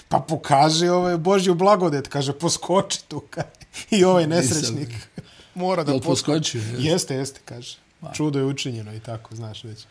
[0.08, 3.22] pa pokaži ovaj Božju blagodet, kaže, poskoči tu.
[3.30, 3.48] Kaže.
[3.90, 4.88] I ovaj nesrećnik.
[5.54, 6.58] Mora da poskoči.
[6.58, 6.82] jeste?
[6.82, 7.76] Jeste, jeste, kaže.
[8.14, 9.84] Čudo je učinjeno i tako, znaš već.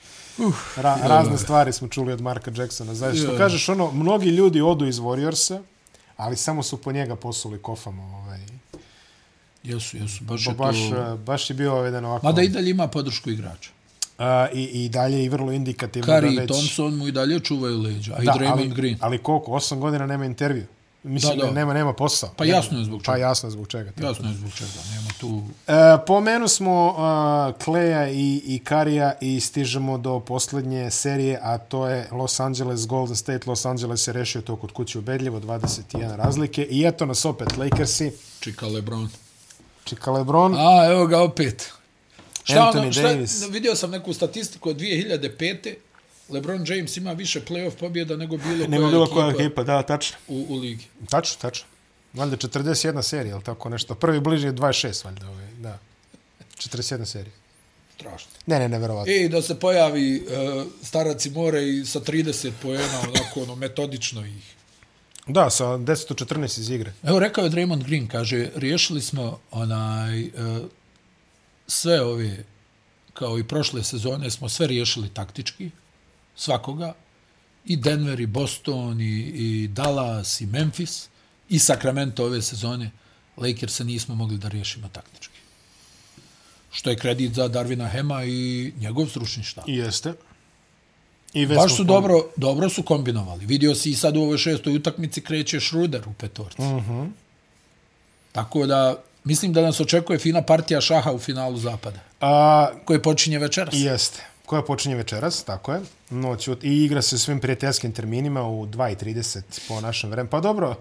[0.76, 2.96] Ra razne stvari smo čuli od Marka Jacksona.
[2.96, 5.62] Znaš, što kažeš, ono, mnogi ljudi odu iz Warriorsa,
[6.18, 8.04] ali samo su po njega posuli kofama.
[8.04, 8.25] Ovaj.
[9.66, 10.24] Jesu, jesu.
[10.24, 11.14] Baš Ba, je baš, to...
[11.14, 12.26] eh, baš je bio ovaj jedan ovako...
[12.26, 13.70] Mada i dalje ima podršku igrača.
[14.18, 16.50] A, i, I dalje i vrlo indikativno Kari da i već...
[16.50, 18.14] Thompson mu i dalje čuvaju leđa.
[18.14, 18.98] A i Da, Draymond ali, Green.
[19.02, 19.52] ali koliko?
[19.52, 20.66] Osam godina nema intervju.
[21.04, 21.52] Mislim, Da, da.
[21.52, 22.30] nema, nema posao.
[22.38, 23.12] Pa Nema- jasno je zbog čega.
[23.12, 23.92] Pa jasno je zbog čega.
[23.92, 24.08] tako.
[24.08, 24.70] Jasno je zbog čega.
[24.92, 25.44] Nema tu...
[25.68, 25.74] E,
[26.08, 32.08] pomenu smo uh, Kleja i, i Karija i stižemo do posljednje serije, a to je
[32.12, 33.50] Los Angeles, Golden State.
[33.50, 36.64] Los Angeles je rešio to kod kuće ubedljivo, 21 razlike.
[36.64, 39.10] I eto nas opet Lakersi, Čika LeBron.
[39.86, 40.56] Čika Lebron.
[40.58, 41.72] A, evo ga opet.
[42.44, 43.50] Šta Anthony ono, šta, Davis.
[43.50, 45.76] vidio sam neku statistiku od 2005.
[46.30, 49.82] LeBron James ima više playoff pobjeda nego bilo Nego koja bilo ekipa koja ekipa, da,
[49.82, 50.18] tačno.
[50.28, 50.86] u, u ligi.
[51.10, 51.66] Tačno, tačno.
[52.14, 53.96] Valjda 41 serija, ili tako nešto.
[53.96, 55.30] Prvi bliži je 26, valjda.
[55.30, 55.80] Ovaj, da.
[56.58, 57.34] 41 serija.
[57.96, 58.32] Strašno.
[58.46, 59.14] Ne, ne, neverovatno.
[59.14, 64.26] I da se pojavi uh, starac i more i sa 30 poena, onako, ono, metodično
[64.26, 64.56] ih.
[65.28, 66.94] Da, sa 10 od 14 iz igre.
[67.04, 70.32] Evo, rekao je Draymond Green, kaže, riješili smo onaj, uh,
[71.68, 72.44] sve ove,
[73.14, 75.72] kao i prošle sezone, smo sve riješili taktički,
[76.36, 76.94] svakoga,
[77.66, 81.08] i Denver, i Boston, i, i Dallas, i Memphis,
[81.50, 82.92] i Sacramento ove sezone,
[83.38, 85.40] Lakers se nismo mogli da riješimo taktički.
[86.72, 89.64] Što je kredit za Darvina Hema i njegov stručni štab.
[89.68, 90.14] Jeste.
[91.36, 93.46] I Baš su dobro, dobro su kombinovali.
[93.46, 96.62] Vidio si i sad u ovoj šestoj utakmici kreće Schroeder u petorci.
[96.62, 96.92] Uh Mhm.
[96.92, 97.10] -huh.
[98.32, 103.40] Tako da, mislim da nas očekuje fina partija šaha u finalu zapada, A, koje počinje
[103.40, 103.74] večeras.
[103.78, 104.24] Jeste.
[104.46, 105.82] Koja počinje večeras, tako je.
[106.10, 110.30] Noć I igra se svim prijateljskim terminima u 2.30 po našem vremenu.
[110.30, 110.76] Pa dobro,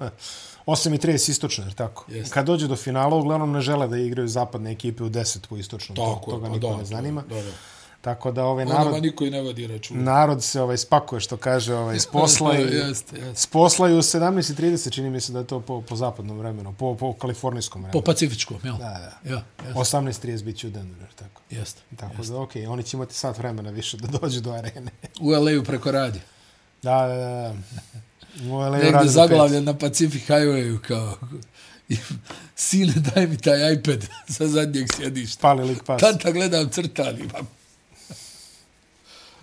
[0.67, 2.05] 8.30 istočno, jer tako?
[2.09, 2.35] Jeste.
[2.35, 5.97] Kad dođe do finala, uglavnom ne žele da igraju zapadne ekipe u 10 po istočnom.
[5.97, 7.23] To, Tako toga pa niko da, ne zanima.
[7.29, 7.51] Da, da.
[8.05, 8.87] Tako da ovaj Narod...
[8.87, 10.03] narod, niko i ne vodi računa.
[10.03, 12.63] narod se ovaj spakuje, što kaže, ovaj, s posla i...
[12.63, 13.35] jeste, jeste.
[13.35, 16.75] S posla i u 17.30, čini mi se da je to po, po zapadnom vremenu,
[16.79, 18.01] po, po kalifornijskom vremenu.
[18.01, 18.77] Po pacifičkom, jel?
[18.77, 18.85] Da,
[19.25, 19.31] da.
[19.31, 21.43] Ja, jeste, 18.30 bit će u Denveru, tako.
[21.51, 21.83] jeste.
[21.97, 24.91] Tako da, okej, okay, oni će imati sat vremena više da dođu do arene.
[25.21, 26.21] U LA-u preko radi.
[26.83, 27.55] Da, da, da.
[28.51, 31.15] U LA Negde radi do zaglavljen na Pacific Highwayu kao...
[32.57, 34.05] Sine, daj mi taj iPad
[34.37, 35.41] sa zadnjeg sjedišta.
[35.41, 36.01] Pali lik pas.
[36.01, 37.29] Tata gledam crtani.
[37.33, 37.39] Pa,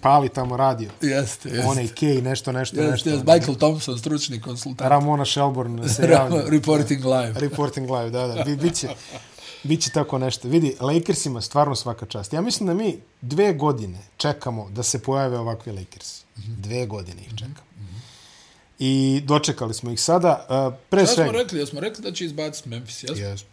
[0.01, 0.89] Pali tamo radio.
[1.01, 1.67] jeste, jeste.
[1.67, 3.09] Onaj Kej, nešto, nešto, Jeste, nešto.
[3.09, 3.33] jeste.
[3.33, 4.89] Michael Thompson, stručni konsultant.
[4.89, 6.43] Ramona Shelburne se javlja.
[6.49, 7.33] Reporting live.
[7.35, 8.43] Reporting live, da, da.
[8.43, 8.87] Bi, biće,
[9.63, 10.47] biće tako nešto.
[10.47, 12.33] Vidi, Lakersima stvarno svaka čast.
[12.33, 16.21] Ja mislim da mi dve godine čekamo da se pojave ovakvi Lakers.
[16.35, 17.71] Dve godine ih čekamo.
[18.79, 20.45] I dočekali smo ih sada.
[20.69, 21.37] Uh, pre Šta smo svega...
[21.37, 21.59] rekli?
[21.59, 23.03] Jesmo rekli da će izbaciti Memphis?
[23.03, 23.17] Jesmo?
[23.17, 23.47] Jesmo,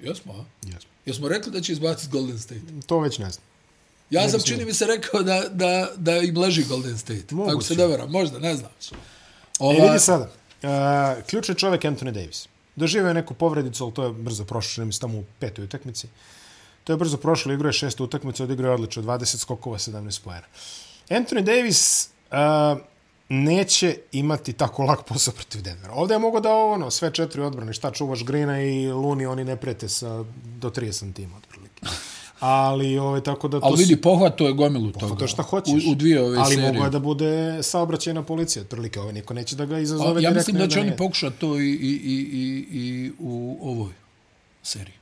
[0.00, 0.44] Jesmo, a?
[0.66, 0.90] jesmo.
[1.06, 2.60] Jesmo rekli da će izbaciti Golden State?
[2.86, 3.44] To već ne znam.
[4.10, 7.34] Ja sam čini mi se rekao da, da, da im leži Golden State.
[7.34, 7.54] Moguće.
[7.54, 8.70] Ako se ne veram, možda, ne znam.
[8.70, 8.96] E,
[9.58, 10.30] Ova, vidi sada.
[10.62, 12.48] Uh, ključni čovjek Anthony Davis.
[12.76, 15.64] Doživio je neku povredicu, ali to je brzo prošlo, čini mi se tamo u petoj
[15.64, 16.08] utakmici.
[16.84, 20.46] To je brzo prošlo, igrao je šestu utakmicu, odigrao je odlično, 20 skokova, 17 pojena.
[21.08, 22.78] Anthony Davis uh,
[23.28, 25.94] neće imati tako lak posao protiv Denvera.
[25.94, 29.56] Ovdje je mogo da ono, sve četiri odbrane, šta čuvaš Grina i Luni, oni ne
[29.56, 30.24] prete sa
[30.58, 31.65] do 30 tima, otprilike.
[32.40, 35.16] Ali, ovaj, tako da to ali vidi, pohvato je gomilu toga.
[35.16, 35.86] To šta hoćeš.
[35.86, 36.72] U, u dvije ove Ali serije.
[36.72, 39.00] mogo je da bude saobraćajna policija, otprilike.
[39.00, 41.38] Ovo niko neće da ga izazove A, ja direktno mislim da će jedan oni pokušati
[41.38, 43.92] to i, i, i, i, i u ovoj
[44.62, 44.94] seriji.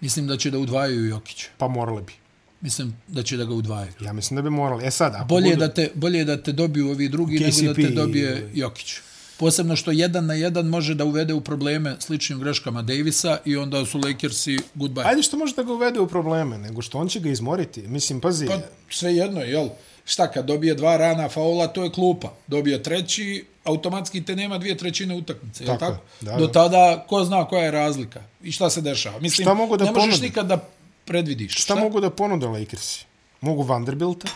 [0.00, 1.48] Mislim da će da udvajaju Jokića.
[1.58, 2.12] Pa morali bi.
[2.60, 3.92] Mislim da će da ga udvajaju.
[4.00, 4.86] Ja mislim da bi morali.
[4.86, 5.66] E sad, ako Bolje je, budu...
[5.66, 8.94] da te, bolje je da te dobiju ovi drugi nego da KCP te dobije Jokić.
[9.36, 13.86] Posebno što jedan na jedan može da uvede u probleme sličnim greškama Davisa i onda
[13.86, 15.06] su Lakersi goodbye.
[15.06, 17.82] Ajde što može da ga uvede u probleme, nego što on će ga izmoriti.
[17.82, 18.58] Mislim, pazi, Pa
[18.90, 19.68] sve jedno, jel?
[20.04, 22.32] Šta, kad dobije dva rana faula, to je klupa.
[22.46, 25.92] Dobije treći, automatski te nema dvije trećine utakmice, Tako tako?
[25.92, 26.52] je, da, Do da.
[26.52, 29.18] tada, ko zna koja je razlika i šta se dešava.
[29.20, 30.26] Mislim, Šta mogu da ne možeš ponude?
[30.26, 30.64] nikad da
[31.04, 31.54] predvidiš.
[31.54, 33.04] šta mogu da ponude Lakersi?
[33.40, 34.28] Mogu Vanderbilta?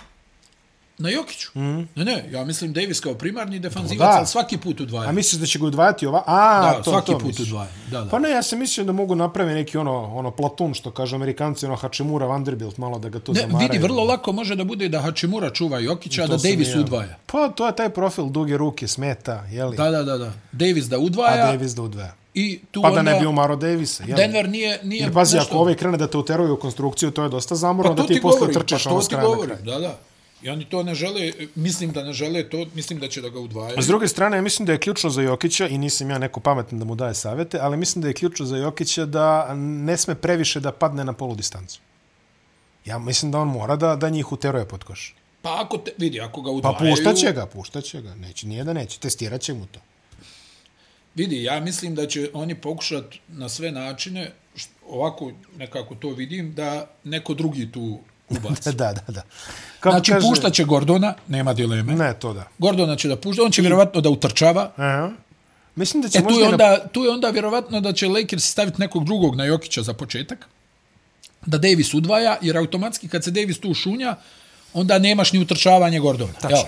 [0.99, 1.49] Na Jokiću.
[1.55, 1.79] Mm.
[1.95, 5.09] Ne, ne, ja mislim Davis kao primarni defanzivac, ali svaki put udvaja.
[5.09, 6.23] A misliš da će ga udvajati ova?
[6.27, 7.49] A, da, to, svaki to put misliš.
[7.49, 7.69] udvaja.
[7.91, 8.11] Da, da.
[8.11, 11.67] Pa ne, ja sam mislio da mogu napraviti neki ono, ono platun, što kažu amerikanci,
[11.67, 13.69] ono Hačemura, Vanderbilt, malo da ga tu Ne, zamaraju.
[13.71, 16.81] vidi, vrlo lako može da bude da Hačimura čuva Jokića, a da Davis ja.
[16.81, 17.17] udvaja.
[17.27, 19.77] Pa, to je taj profil, duge ruke, smeta, jeli?
[19.77, 20.33] Da, da, da, da.
[20.53, 22.15] Davis da A udvaja Davis da udvaja.
[22.35, 23.03] i tu Pa onda...
[23.03, 24.17] da ne bi umaro Davisa, jeli?
[24.17, 25.51] Denver nije, nije Jer pazi, nešto...
[25.51, 28.15] ako ovaj krene da te uteruje u konstrukciju, to je dosta zamorno, Pa da ti,
[28.15, 29.29] ti posle trčaš pa ono s ti kraja
[29.65, 29.99] da, da.
[30.43, 33.41] I oni to ne žele, mislim da ne žele to, mislim da će da ga
[33.41, 33.83] udvajaju.
[33.83, 36.79] S druge strane, ja mislim da je ključno za Jokića, i nisam ja neko pametan
[36.79, 40.61] da mu daje savete, ali mislim da je ključno za Jokića da ne sme previše
[40.61, 41.81] da padne na polu distancu.
[42.85, 45.15] Ja mislim da on mora da, da njih uteruje pod koš.
[45.43, 46.95] Pa ako te, vidi, ako ga Pa udvajaju...
[46.95, 48.15] puštaće ga, puštaće ga.
[48.15, 49.81] Neće, nije da neće, testirat će mu to.
[51.15, 54.33] Vidi, ja mislim da će oni pokušati na sve načine,
[54.89, 57.99] ovako nekako to vidim, da neko drugi tu
[58.31, 58.73] ubaci.
[58.77, 59.23] Da, da, da.
[59.81, 60.27] Kako Znači, kaže...
[60.29, 61.95] puštat će Gordona, nema dileme.
[61.95, 62.45] Ne, to da.
[62.59, 64.71] Gordona će da pušta, on će vjerovatno da utrčava.
[64.77, 65.11] Aha.
[65.77, 68.09] Mislim da će E, tu je, i na- onda, tu je onda vjerovatno da će
[68.09, 70.47] Lakers staviti nekog drugog na Jokića za početak,
[71.47, 74.17] da Davis udvaja, jer automatski kad se Davis tu šunja,
[74.75, 76.33] onda nemaš ni utrčavanje Gordona.
[76.49, 76.63] Jel?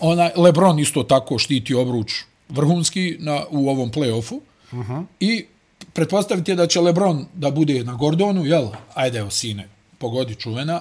[0.00, 2.12] Ona, Lebron isto tako štiti obruč
[2.48, 4.34] vrhunski na, u ovom play-offu
[4.72, 5.04] uh -huh.
[5.20, 5.46] i
[5.92, 8.68] pretpostaviti je da će Lebron da bude na Gordonu, jel?
[8.94, 9.68] Ajde, evo, sine,
[9.98, 10.80] pogodi čuvena.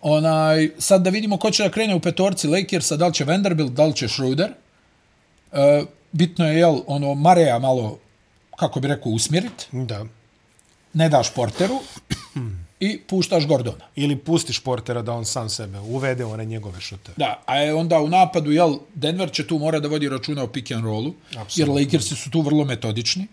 [0.00, 3.72] Onaj, sad da vidimo ko će da krene u petorci Lakersa, da li će Vanderbilt,
[3.72, 4.50] da li će Schroeder.
[5.52, 5.82] E,
[6.12, 7.98] bitno je, jel, ono, Mareja malo,
[8.56, 9.66] kako bi rekao, usmjerit.
[9.72, 10.04] Da.
[10.92, 11.80] Ne daš porteru
[12.80, 13.84] i puštaš Gordona.
[13.96, 17.12] Ili pustiš portera da on sam sebe uvede one njegove šute.
[17.16, 20.46] Da, a je onda u napadu, jel, Denver će tu mora da vodi računa o
[20.46, 21.74] pick and rollu, jer Apsolutno.
[21.74, 23.26] Lakersi su tu vrlo metodični,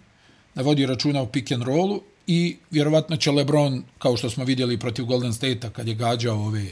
[0.55, 4.80] da vodi računa o pick and rollu i vjerovatno će LeBron, kao što smo vidjeli
[4.80, 6.65] protiv Golden State-a, kad je gađao ove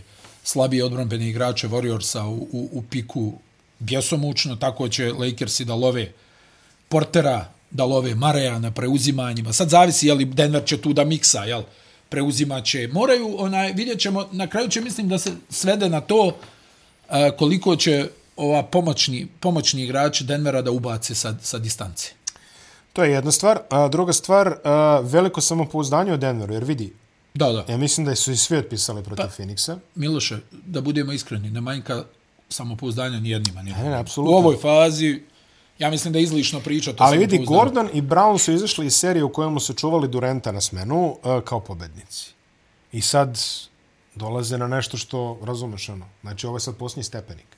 [0.44, 3.34] slabije odbranbene igrače Warriorsa u, u, u piku
[3.80, 6.12] bjesomučno, tako će Lakersi da love
[6.90, 9.54] Portera, da love Mareja na preuzimanjima.
[9.54, 11.64] Sad zavisi, jel, Denver će tu da miksa, jel,
[12.10, 12.90] preuzimaće.
[12.92, 16.38] Moraju, onaj, vidjet ćemo, na kraju će mislim da se svede na to
[17.10, 22.23] e, koliko će ova pomoćni, pomoćni igrači Denvera da ubace sa, sa distance.
[22.94, 23.60] To je jedna stvar.
[23.70, 26.94] A druga stvar, a, veliko samopouzdanje u Denveru, jer vidi,
[27.34, 27.66] Da, da.
[27.70, 29.78] ja mislim da su i svi otpisali protiv pa, Phoenixa.
[29.96, 32.04] Miloše, da budemo iskreni, ne manjka
[32.50, 33.62] samopouzdanja ni jednima.
[33.62, 34.36] Ni Ne, ne, apsolutno.
[34.36, 35.24] U ovoj fazi,
[35.80, 37.46] ja mislim da je izlišno pričati o Ali vidi.
[37.46, 41.42] Gordon i Brown su izašli iz serije u kojemu su čuvali Durenta na smenu a,
[41.46, 42.32] kao pobednici.
[42.92, 43.40] I sad
[44.16, 47.58] dolaze na nešto što, razumeš ono, znači ovo je sad posljednji stepenik.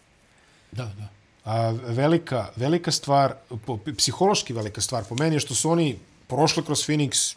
[0.72, 1.08] Da, da.
[1.46, 3.34] A, velika, velika stvar,
[3.66, 7.36] po, psihološki velika stvar po meni je što su oni prošli kroz Phoenix,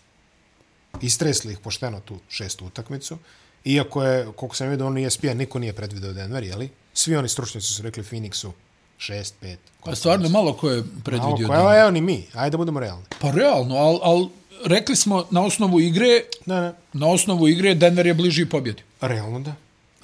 [1.00, 3.18] istresli ih pošteno tu šestu utakmicu,
[3.64, 6.70] iako je, koliko sam vidio, on ESPN, niko nije predvideo Denver, jeli?
[6.94, 8.50] Svi oni stručnjaci su rekli Phoenixu
[8.98, 9.56] 6, 5.
[9.84, 11.44] Pa stvarno malo ko je predvidio.
[11.44, 13.04] Evo, da- evo, evo ni mi, ajde da budemo realni.
[13.20, 14.28] Pa realno, ali al,
[14.66, 16.06] rekli smo na osnovu igre,
[16.46, 18.82] Ne, ne, na osnovu igre Denver je bliži pobjedi.
[19.00, 19.54] realno da.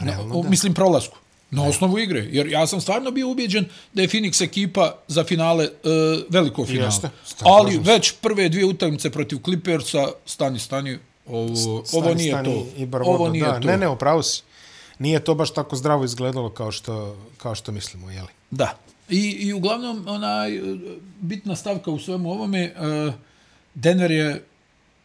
[0.01, 0.49] Realno Na, da.
[0.49, 1.17] mislim prolasku.
[1.55, 2.27] Na osnovu igre.
[2.31, 6.87] Jer ja sam stvarno bio ubijeđen da je Phoenix ekipa za finale, uh, veliko finale.
[6.87, 12.49] Jeste, Ali već prve dvije utakmice protiv Clippersa, stani, stani, ovo, Stani, ovo nije stani
[12.49, 12.83] to.
[12.83, 13.61] I bar ovo nije da.
[13.61, 13.67] to.
[13.67, 14.43] Ne, ne, upravo si.
[14.99, 18.29] Nije to baš tako zdravo izgledalo kao što, kao što mislimo, jeli?
[18.51, 18.79] Da.
[19.09, 20.61] I, I uglavnom, onaj, e,
[21.21, 22.75] bitna stavka u svemu ovome,
[23.07, 23.15] uh,
[23.75, 24.45] Denver je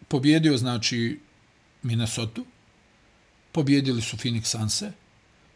[0.07, 1.19] pobjedio, znači,
[1.83, 2.41] Minnesota,
[3.51, 4.91] pobjedili su Phoenix Sunse,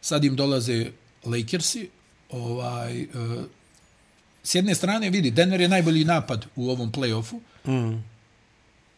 [0.03, 0.91] sad im dolaze
[1.25, 1.89] Lakersi,
[2.29, 3.43] ovaj, uh,
[4.43, 8.03] s jedne strane, vidi, Denver je najbolji napad u ovom play-offu, mm.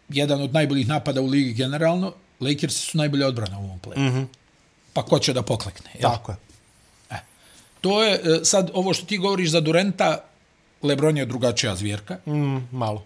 [0.10, 4.12] jedan od najboljih napada u ligi generalno, Lakersi su najbolja odbrana u ovom play-offu.
[4.12, 4.28] Mm -hmm.
[4.94, 5.92] Pa ko će da poklekne?
[5.94, 6.12] Jel?
[6.12, 6.38] Tako je.
[7.86, 10.24] To je, e, sad, ovo što ti govoriš za Durenta,
[10.82, 12.18] Lebron je drugačija zvjerka.
[12.26, 13.06] Mm, malo.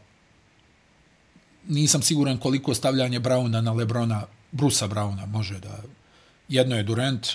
[1.68, 5.80] Nisam siguran koliko stavljanje Brauna na Lebrona, Brusa Brauna može da...
[6.50, 7.28] Jedno je Durent,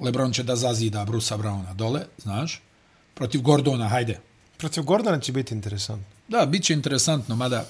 [0.00, 2.62] Lebron će da zazida Brusa Brauna dole, znaš.
[3.14, 4.20] Protiv Gordona, hajde.
[4.56, 6.06] Protiv Gordona će biti interesantno.
[6.28, 7.66] Da, bit će interesantno, mada...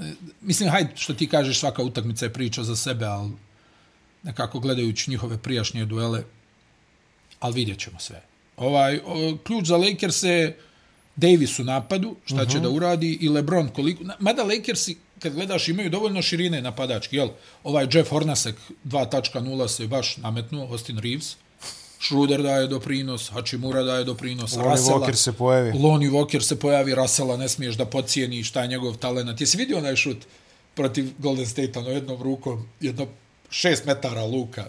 [0.00, 3.30] e, Mislim, hajde, što ti kažeš, svaka utakmica je priča za sebe, ali
[4.22, 6.24] nekako gledajući njihove prijašnje duele,
[7.40, 8.22] ali vidjet ćemo sve.
[8.56, 10.58] Ovaj, o, ključ za Lakers je
[11.16, 12.52] Davis u napadu, šta uh -huh.
[12.52, 14.04] će da uradi, i LeBron koliko...
[14.18, 17.28] Mada Lakersi, kad gledaš, imaju dovoljno širine napadački, jel?
[17.64, 18.54] Ovaj Jeff Hornacek
[18.84, 21.36] 2.0 se baš nametnuo, Austin Reeves,
[22.02, 25.78] Schroeder daje doprinos, Hachimura daje doprinos, Lonnie Russella, Walker se pojavi.
[25.78, 29.40] Lonnie Walker se pojavi, Russella ne smiješ da pocijeni šta je njegov talent.
[29.40, 30.16] Jesi vidio onaj šut
[30.74, 33.06] protiv Golden State, ono jednom rukom, jedno
[33.50, 34.64] šest metara luka.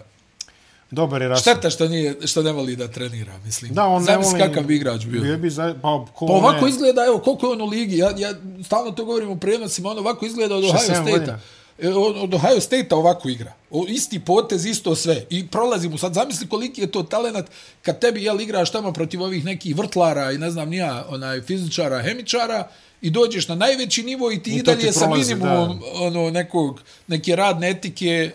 [0.90, 1.54] Dobar je Russell.
[1.54, 3.74] Šteta što, nije, što ne voli da trenira, mislim.
[3.74, 4.48] Da, on ne Zamisli voli...
[4.48, 5.20] kakav bi igrač bio.
[5.20, 5.74] Bio bi za...
[5.82, 6.70] Pa, ko Pa ovako ne...
[6.70, 9.98] izgleda, evo, koliko je on u ligi, ja, ja stalno to govorim u prenosima, on
[9.98, 11.38] ovako izgleda od Ohio 6-7 State-a.
[11.78, 13.52] E, Od Ohio State-a ovako igra.
[13.70, 15.24] O, isti potez, isto sve.
[15.30, 15.98] I prolazi mu.
[15.98, 17.46] Sad zamisli koliki je to talent
[17.82, 22.02] kad tebi jel, igraš tamo protiv ovih nekih vrtlara i ne znam nija, onaj fizičara,
[22.02, 22.68] hemičara
[23.00, 27.70] i dođeš na najveći nivo i ti I dalje sa minimumom ono, nekog, neke radne
[27.70, 28.30] etike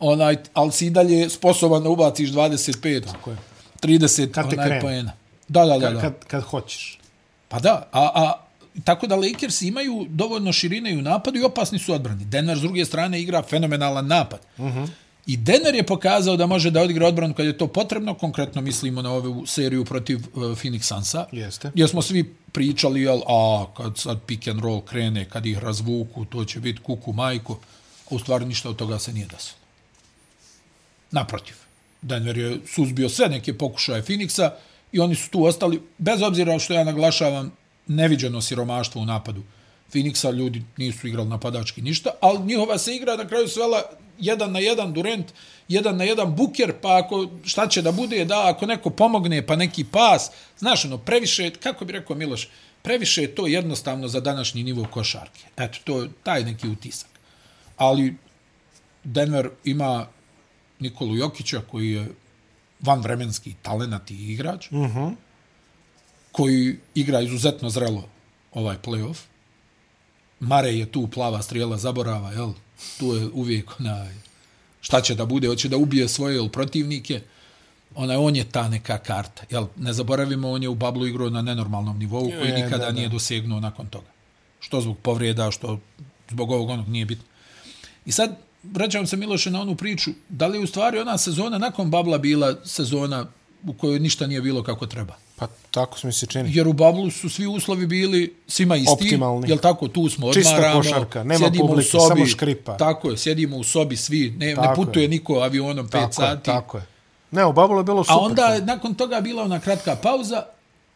[0.00, 3.04] onaj, ali si i dalje sposoban da ubaciš 25.
[3.12, 3.36] Tako je.
[3.82, 5.12] 30 Kad te onaj poena.
[5.48, 5.86] Da, da, da.
[5.86, 6.00] Kad, da.
[6.00, 6.98] kad, kad hoćeš.
[7.48, 8.45] Pa da, a, a
[8.84, 12.24] tako da Lakers imaju dovoljno širine i u napadu i opasni su odbrani.
[12.24, 14.40] Denver s druge strane igra fenomenalan napad.
[14.58, 14.88] Uh -huh.
[15.26, 19.02] I Denver je pokazao da može da odigra odbranu kad je to potrebno, konkretno mislimo
[19.02, 21.26] na ovu seriju protiv uh, Phoenix Sunsa.
[21.32, 21.70] Jeste.
[21.74, 26.24] Jer smo svi pričali, jel, a kad sad pick and roll krene, kad ih razvuku,
[26.24, 27.56] to će biti kuku majku.
[28.10, 29.58] A u stvari ništa od toga se nije desilo.
[31.10, 31.54] Naprotiv.
[32.02, 34.50] Denver je suzbio sve neke pokušaje Phoenixa
[34.92, 37.52] i oni su tu ostali, bez obzira što ja naglašavam
[37.86, 39.42] neviđeno siromaštvo u napadu.
[39.92, 43.82] Phoenixa ljudi nisu igrali napadački ništa, ali njihova se igra na kraju svela
[44.18, 45.32] jedan na jedan Durant,
[45.68, 49.56] jedan na jedan Buker, pa ako šta će da bude, da ako neko pomogne, pa
[49.56, 52.48] neki pas, znaš, ono, previše, kako bi rekao Miloš,
[52.82, 55.44] previše je to jednostavno za današnji nivo košarke.
[55.56, 57.10] Eto, to je taj neki utisak.
[57.76, 58.14] Ali
[59.04, 60.06] Denver ima
[60.80, 62.08] Nikolu Jokića, koji je
[62.80, 65.14] vanvremenski talenat i igrač, uh -huh
[66.36, 68.04] koji igra izuzetno zrelo
[68.52, 69.16] ovaj playoff.
[70.40, 72.52] Mare je tu plava strijela zaborava, jel?
[72.98, 74.14] Tu je uvijek onaj,
[74.80, 77.20] šta će da bude, hoće da ubije svoje jel, protivnike.
[77.94, 79.42] Ona, on je ta neka karta.
[79.50, 79.66] Jel?
[79.76, 82.92] Ne zaboravimo, on je u bablu igrao na nenormalnom nivou koji Je, nikada da, da.
[82.92, 84.10] nije dosegnuo nakon toga.
[84.60, 85.78] Što zbog povreda, što
[86.30, 87.24] zbog ovog onog nije bitno.
[88.06, 91.58] I sad, vraćam se Miloše na onu priču, da li je u stvari ona sezona
[91.58, 93.26] nakon Babla bila sezona
[93.66, 95.14] u kojoj ništa nije bilo kako treba?
[95.36, 96.50] Pa tako smo se čini.
[96.54, 98.92] Jer u Bablu su svi uslovi bili svima isti.
[98.92, 99.48] Optimalni.
[99.48, 100.80] Jel tako, tu smo, Čista odmaramo.
[100.80, 102.76] košarka, nema publike, sobi, samo škripa.
[102.76, 105.08] Tako je, sjedimo u sobi svi, ne, Tako ne putuje je.
[105.08, 106.44] niko avionom 5 Tako je, sati.
[106.44, 106.84] tako je.
[107.30, 108.14] Ne, u Bablu je bilo super.
[108.16, 110.42] A onda je nakon toga bila ona kratka pauza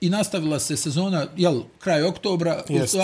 [0.00, 2.96] i nastavila se sezona, jel, kraj oktobra, u Jest.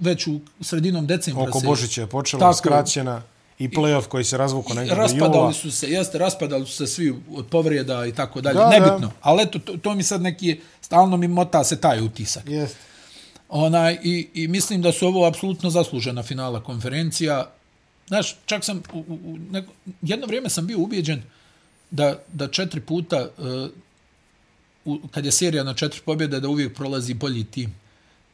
[0.00, 1.60] već u sredinom decembra Oko.
[1.60, 2.06] Božića je
[2.50, 2.54] je.
[2.54, 3.22] skraćena
[3.64, 5.08] i play-off koji se razvuko negdje do jula.
[5.08, 8.58] raspadali su se, jeste, raspadali su se svi od povreda i tako dalje.
[8.58, 8.98] Da, Nebitno.
[8.98, 9.10] da.
[9.20, 12.48] Ali eto, to, to mi sad neki, stalno mi mota se taj utisak.
[12.48, 12.78] Jeste.
[13.48, 17.50] Onaj, i, I mislim da su ovo apsolutno zaslužena finala konferencija.
[18.08, 21.22] Znaš, čak sam, u, u, u neko, jedno vrijeme sam bio ubijeđen
[21.90, 23.70] da, da četiri puta, uh,
[24.84, 27.74] u, kad je serija na četiri pobjede, da uvijek prolazi bolji tim.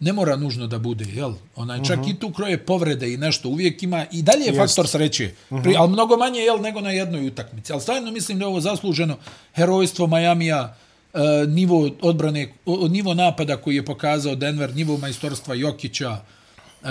[0.01, 1.33] Ne mora nužno da bude, jel?
[1.57, 2.11] Onaj, čak uh -huh.
[2.11, 4.59] i tu kroje povrede i nešto, uvijek ima, i dalje je Jest.
[4.59, 5.75] faktor sreće, uh -huh.
[5.79, 7.73] ali mnogo manje, jel, nego na jednoj utakmici.
[7.73, 9.17] Ali stvarno mislim da je ovo zasluženo
[9.55, 10.77] herojstvo Majamija,
[11.13, 16.89] uh, nivo odbrane, o, nivo napada koji je pokazao Denver, nivo majstorstva Jokića, uh,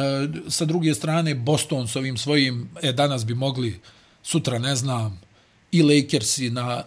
[0.47, 3.79] sa druge strane Boston s ovim svojim, e, danas bi mogli,
[4.23, 5.21] sutra ne znam,
[5.71, 6.83] i Lakersi na,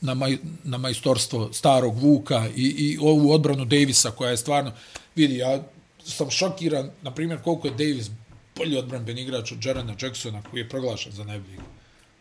[0.00, 4.72] na, maj, na majstorstvo starog Vuka i, i ovu odbranu Davisa koja je stvarno,
[5.16, 5.62] vidi, ja
[6.04, 8.10] sam šokiran, na primjer, koliko je Davis
[8.56, 11.60] bolji odbranben igrač od Jarena Jacksona koji je proglašen za najboljeg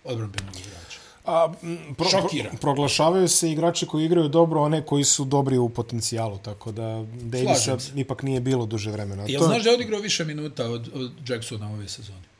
[0.03, 0.99] odbranbenog igrača.
[1.25, 1.53] A,
[1.97, 2.49] pro, Šokira.
[2.49, 7.05] pro, proglašavaju se igrači koji igraju dobro, one koji su dobri u potencijalu, tako da
[7.21, 9.23] Davisa ipak nije bilo duže vremena.
[9.27, 12.34] Jel znaš da je odigrao više minuta od, od Jacksona ove sezone?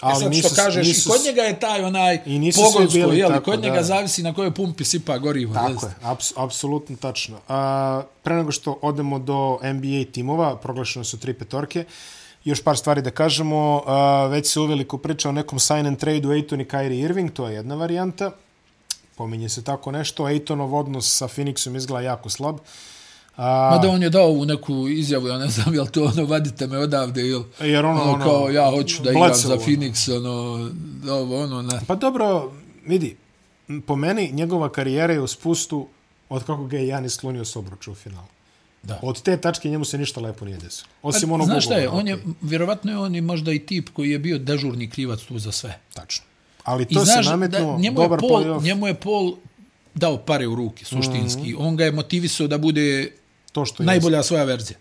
[0.00, 2.92] Ali e sad nisu, što kažeš, nisu, i kod njega je taj onaj I pogonsko,
[2.92, 3.82] bili jel, tako, kod njega da.
[3.82, 5.54] zavisi na kojoj pumpi sipa gorivo.
[5.54, 7.38] Tako je, aps, apsolutno tačno.
[7.48, 11.84] A, pre nego što odemo do NBA timova, proglašene su tri petorke,
[12.44, 13.82] još par stvari da kažemo.
[13.86, 17.48] A, već se uveliko priča o nekom sign and trade-u Aiton i Kyrie Irving, to
[17.48, 18.30] je jedna varijanta.
[19.16, 20.24] Pominje se tako nešto.
[20.24, 22.58] Aitonov odnos sa Phoenixom izgleda jako slab.
[23.36, 26.66] A, Mada on je dao u neku izjavu, ja ne znam, jel to ono, vadite
[26.66, 29.62] me odavde, ili Jer ono, ono, kao ja hoću da igram za ono.
[29.62, 30.30] Phoenix, ono,
[31.12, 31.80] ovo, ono, ne.
[31.86, 32.52] Pa dobro,
[32.86, 33.16] vidi,
[33.86, 35.88] po meni njegova karijera je u spustu
[36.28, 38.26] od kako ga je Janis slunio s obruča u finalu.
[38.82, 38.98] Da.
[39.02, 40.88] Od te tačke njemu se ništa lepo nije desilo.
[41.02, 44.10] Osim onog Znaš šta je, on je, vjerovatno je on i možda i tip koji
[44.10, 45.78] je bio dežurni krivac tu za sve.
[45.94, 46.24] Tačno.
[46.64, 49.36] Ali I to znaš, se nametnuo, da, njemu, je dobar Paul, playoff, njemu je Paul
[49.94, 51.40] dao pare u ruke, suštinski.
[51.40, 51.66] Mm -hmm.
[51.66, 53.10] On ga je motivisao da bude
[53.54, 53.86] to što je.
[53.86, 54.78] najbolja svoja verzija.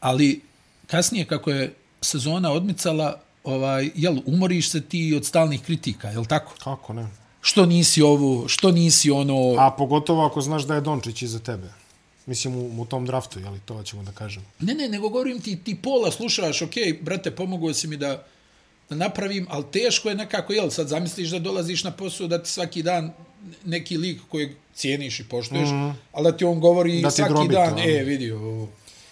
[0.00, 0.40] Ali
[0.86, 6.54] kasnije kako je sezona odmicala, ovaj, jel, umoriš se ti od stalnih kritika, jel tako?
[6.64, 7.08] Kako ne?
[7.40, 9.54] Što nisi ovo, što nisi ono...
[9.58, 11.72] A pogotovo ako znaš da je Dončić iza tebe.
[12.26, 14.46] Mislim, u, u tom draftu, jeli, to ćemo da kažemo.
[14.60, 18.22] Ne, ne, nego govorim ti, ti pola slušaš, ok, brate, pomogao si mi da,
[18.90, 22.50] da napravim, ali teško je nekako, jel, sad zamisliš da dolaziš na posao, da ti
[22.50, 23.12] svaki dan
[23.64, 24.50] neki lik kojeg
[24.80, 28.30] cijeniš i poštuješ, mm ali da ti on govori Da svaki drobi dan, e, vidi,
[28.30, 28.68] ovo,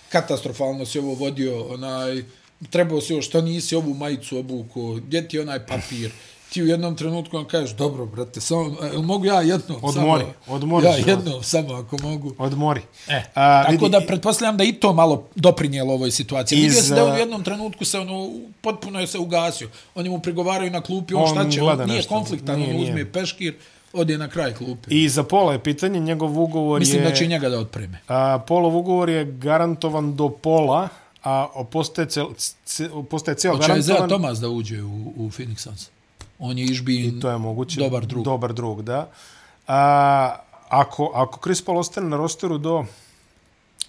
[0.09, 2.23] katastrofalno si ovo vodio, onaj,
[2.71, 6.11] trebao si ovo, što nisi ovu majicu obuko, gdje ti onaj papir,
[6.51, 9.78] ti u jednom trenutku vam kažeš, dobro, brate, samo, jel mogu ja jednom?
[9.82, 11.09] Odmori, samo, odmori Ja život.
[11.09, 12.34] jednom, samo ako mogu.
[12.38, 12.80] Odmori.
[13.09, 16.57] E, A, tako vidi, da pretpostavljam da i to malo doprinijelo ovoj situaciji.
[16.59, 18.30] Iz, Vidio se da u jednom trenutku se ono
[18.61, 19.68] potpuno je se ugasio.
[19.94, 22.14] Oni mu prigovaraju na klupi, on, On šta će, on nije nešto.
[22.14, 22.90] konfliktan, Nije, on nije.
[22.90, 23.55] uzme peškir,
[23.92, 24.90] ode na kraj klupe.
[24.90, 27.09] I za Pola je pitanje, njegov ugovor Mislim je...
[27.09, 27.99] da će i njega da otpreme.
[28.09, 30.88] A, Polov ugovor je garantovan do pola,
[31.22, 32.26] a postaje, cel,
[32.64, 34.09] ce, postaje cijel Hoće Isaiah garantovan.
[34.09, 35.88] Thomas da uđe u, u Phoenix Suns.
[36.39, 37.80] On je Išbin To je moguće.
[37.80, 38.24] dobar drug.
[38.24, 39.09] Dobar drug, da.
[39.66, 40.34] A,
[40.68, 42.84] ako, ako Chris Paul ostane na rosteru do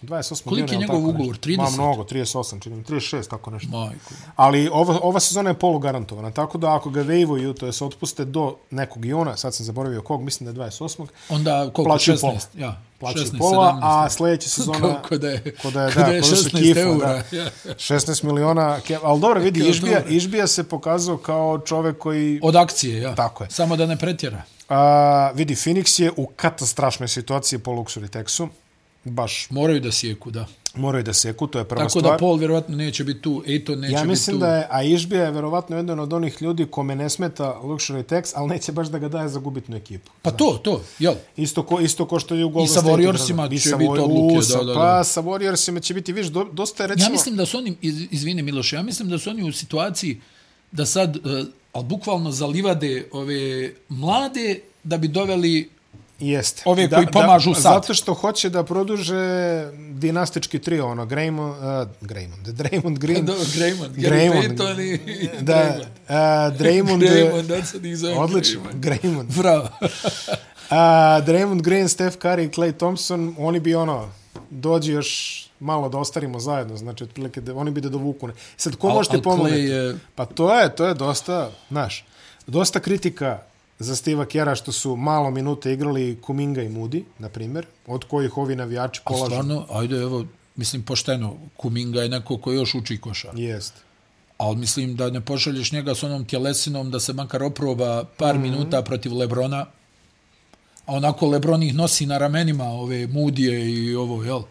[0.02, 1.28] 28 Koliki je njegov ugovor?
[1.28, 1.50] nešto.
[1.50, 1.58] 30?
[1.58, 3.70] Ma mnogo, 38, čini mi, 36, tako nešto.
[3.70, 4.14] Majko.
[4.36, 7.86] Ali ova, ova sezona je polu garantovana, tako da ako ga vejvuju, to je se
[7.86, 11.06] otpuste do nekog juna, sad sam zaboravio kog, mislim da je 28.
[11.30, 11.84] Onda koliko?
[11.84, 12.22] Plaćaju 16?
[12.22, 12.38] pola.
[12.58, 13.80] Ja, Plaćaju 16, pola, 17.
[13.84, 14.80] a sljedeća sezona...
[14.80, 16.60] Kao ko da je, ko da je, ko da, da je ko da su 16
[16.60, 17.08] kifa, eura.
[17.08, 17.24] da.
[17.38, 17.50] Ja.
[17.66, 20.14] 16 miliona, ke- ali dobro, vidi, Kao Išbija, dobro.
[20.14, 22.40] Išbija se pokazao kao čovek koji...
[22.44, 23.16] Od akcije, ja.
[23.16, 23.50] Tako je.
[23.50, 24.42] Samo da ne pretjera.
[24.70, 28.48] A, vidi, Phoenix je u katastrašnoj situaciji po Luxury Texu.
[29.04, 30.46] Baš Moraju da sjeku, da.
[30.76, 32.04] Moraju da seku, to je prva Tako stvar.
[32.14, 34.40] da Paul vjerovatno neće biti tu, Ejton neće ja biti mislim tu.
[34.40, 38.32] da je, a Išbija je verovatno jedan od onih ljudi kome ne smeta Luxury Tex,
[38.36, 40.12] ali neće baš da ga daje za gubitnu ekipu.
[40.22, 41.14] Pa to, to, jel?
[41.38, 42.94] Isto ko, isto ko što je u Golden sa State.
[42.94, 44.74] Warriorsima će biti odluke, da, da, da.
[44.74, 47.06] Pa sa Warriorsima će biti, viš, do, dosta je recimo...
[47.06, 50.22] Ja mislim da su oni, iz, izvini Miloše, ja mislim da su oni u situaciji
[50.72, 55.70] da sad, uh, ali bukvalno zalivade ove mlade da bi doveli
[56.20, 56.62] Jeste.
[56.66, 57.62] Ove koji pomažu sad.
[57.64, 59.16] Zato što hoće da produže
[59.92, 61.50] dinastički trio, ono, Greymond,
[61.82, 63.26] uh, Greymond, Draymond Green.
[63.26, 64.58] Gary Greymond.
[64.58, 65.80] Payton i, i da, Draymond.
[65.80, 67.44] uh, Draymond, Draymond,
[67.82, 68.62] da zovem odlično.
[68.74, 69.38] Greymond.
[69.38, 69.70] Bravo.
[70.70, 70.76] Uh,
[71.26, 74.10] Draymond Green, Steph Curry i Klay Thompson, oni bi ono,
[74.50, 75.10] dođi još
[75.60, 78.30] malo da ostarimo zajedno, znači otprilike da, oni bi da dovuku.
[78.58, 79.56] Sad, ko Al- možete pomoći?
[79.56, 82.06] Je- Pa to je, to je dosta, znaš,
[82.48, 83.40] dosta kritika
[83.80, 88.38] za Steve'a Kjera što su malo minute igrali Kuminga i Moody, na primjer, od kojih
[88.38, 89.26] ovi navijači A polažu.
[89.26, 90.26] stvarno, ajde, evo,
[90.56, 93.32] mislim, pošteno, Kuminga je neko ko još uči košar.
[93.40, 93.74] Jest.
[94.38, 98.38] Ali mislim da ne pošalješ njega s onom tjelesinom da se makar oproba par mm
[98.38, 98.42] -hmm.
[98.42, 99.66] minuta protiv Lebrona.
[100.86, 104.42] A onako Lebron ih nosi na ramenima ove mudije i ovo, jel?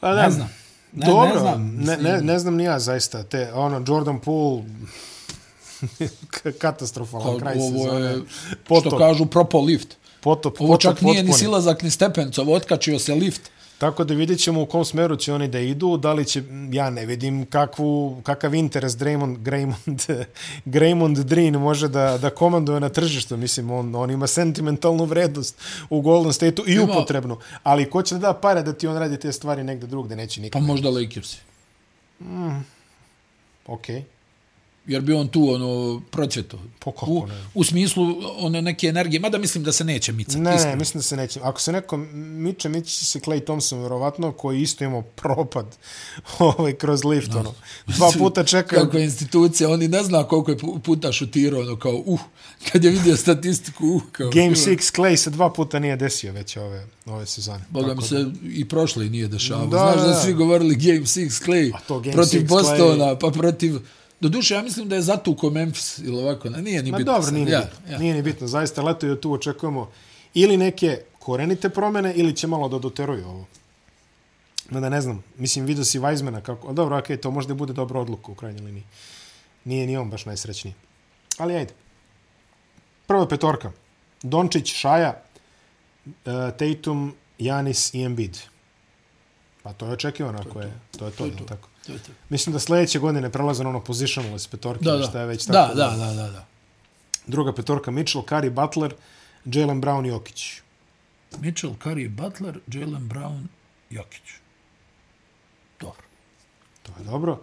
[0.00, 0.48] Pa, Ne znam.
[0.92, 3.22] Ne, Dobro, ne znam, ne, ne, ne znam ni ja zaista.
[3.22, 4.62] Te, ono, Jordan Poole,
[6.58, 8.06] katastrofalan Kao, kraj ovo sezone.
[8.06, 8.18] je,
[8.64, 9.88] Potop, što kažu, propo lift.
[10.20, 11.38] potop, Ovo potop čak nije ni potpuni.
[11.38, 13.40] silazak ni stepencov, otkačio se lift.
[13.78, 16.90] Tako da vidjet ćemo u kom smeru će oni da idu, da li će, ja
[16.90, 20.24] ne vidim kakvu, kakav interes Draymond, Draymond,
[20.66, 25.56] Draymond Green može da, da komanduje na tržištu, mislim, on, on ima sentimentalnu vrednost
[25.90, 28.96] u Golden State-u i Ima- upotrebnu, ali ko će da da pare da ti on
[28.96, 30.62] radi te stvari negde drugde, neće Pa nikad.
[30.62, 31.38] možda Lakersi.
[33.66, 34.02] Okej.
[34.86, 36.58] Jer bi on tu ono procvjeto.
[36.78, 37.34] Pa kako u, ne?
[37.54, 40.38] u smislu one neke energije, mada mislim da se neće micati.
[40.38, 40.70] Ne, iskreno.
[40.70, 41.40] ne, mislim da se neće.
[41.42, 45.76] Ako se neko miče, miče se Clay Thompson, vjerovatno, koji isto imao propad
[46.38, 47.54] ovaj, kroz lift, ono.
[47.86, 48.76] Dva puta čeka.
[48.76, 52.20] Kako je institucija, oni ne zna koliko je pu- puta šutirao, ono kao, uh,
[52.72, 56.32] kad je vidio statistiku, uh, kao, Game uh, 6 Clay se dva puta nije desio
[56.32, 57.64] već ove, ove sezone.
[57.70, 59.66] Boga mi se i prošle nije dešavalo.
[59.66, 60.20] Da, Znaš da, da.
[60.20, 61.72] svi govorili Game 6 Clay
[62.12, 63.78] protiv 6 Bostona, pa protiv...
[64.24, 67.12] Do duše, ja mislim da je zatuko Memphis ili ovako, ne, nije ni Ma bitno.
[67.12, 67.92] dobro, nije, ja, bitno.
[67.92, 67.98] ja.
[67.98, 68.46] nije ni bitno.
[68.46, 69.90] Zaista leto je tu očekujemo
[70.34, 73.46] ili neke korenite promene ili će malo da doteruju ovo.
[74.70, 76.68] Mada ne znam, mislim, vidio si Weizmana kako...
[76.68, 78.84] a Dobro, okej, to možda bude dobra odluka u krajnjoj liniji.
[79.64, 80.74] Nije ni on baš najsrećniji.
[81.38, 81.72] Ali ajde.
[83.06, 83.72] Prva petorka.
[84.22, 85.22] Dončić, Šaja,
[86.06, 86.12] uh,
[86.58, 88.38] Tatum, Janis i Embiid.
[89.62, 90.72] Pa to je očekivano ako je.
[90.98, 91.68] To je to, to, tako.
[91.86, 92.12] To je to.
[92.28, 95.04] Mislim da sledeće godine prelaze na ono positionless petorke, Da, da.
[95.04, 95.74] šta je već da, tako.
[95.74, 96.46] da, da, da, da.
[97.26, 98.94] Druga petorka Mitchell, Curry, Butler,
[99.44, 100.60] Jalen Brown i Jokić.
[101.40, 103.46] Mitchell, Curry, Butler, Jalen Brown,
[103.90, 104.22] Jokić.
[105.80, 106.02] Dobro.
[106.82, 107.40] To je dobro.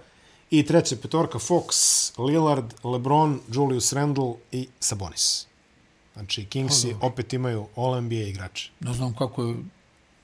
[0.49, 1.73] I treća petorka Fox,
[2.19, 5.47] Lillard, LeBron, Julius Randle i Sabonis.
[6.13, 8.71] Znači, Kingsi opet imaju All-NBA igrače.
[8.79, 9.55] Ne znam kako je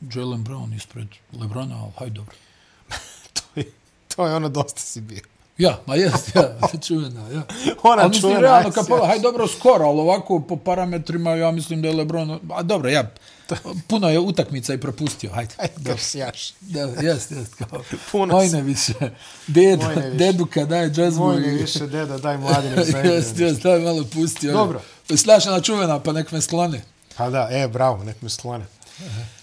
[0.02, 2.36] Jalen Brown ispred Lebrona, ali hajde dobro.
[3.34, 3.72] to, je,
[4.18, 5.22] to je ono dosta si bio.
[5.58, 6.58] Ja, ma jest, ja,
[6.88, 7.42] čuvena, ja.
[7.84, 11.52] Ona ali mislim, čuvena realno, kad pogleda, hajde dobro, skoro, ali ovako po parametrima, ja
[11.52, 13.12] mislim da je Lebron, a dobro, ja,
[13.88, 15.54] puno je utakmica i propustio, hajde.
[15.58, 16.54] Ajde, kao sjaš.
[16.60, 18.56] Da, jest, jest, kao, Puno moj si.
[18.56, 18.94] ne više,
[19.48, 20.18] Ded, Moj ne više.
[20.18, 21.58] deduka daje džezmu Moj ne i...
[21.58, 24.50] više deda, daj mladine za Jest, jest, daj malo pusti.
[24.50, 24.58] ono.
[24.58, 24.82] Dobro.
[25.18, 26.82] Slašena čuvena, pa nek me sklone.
[27.18, 28.66] Pa da, e, bravo, nek me sklone.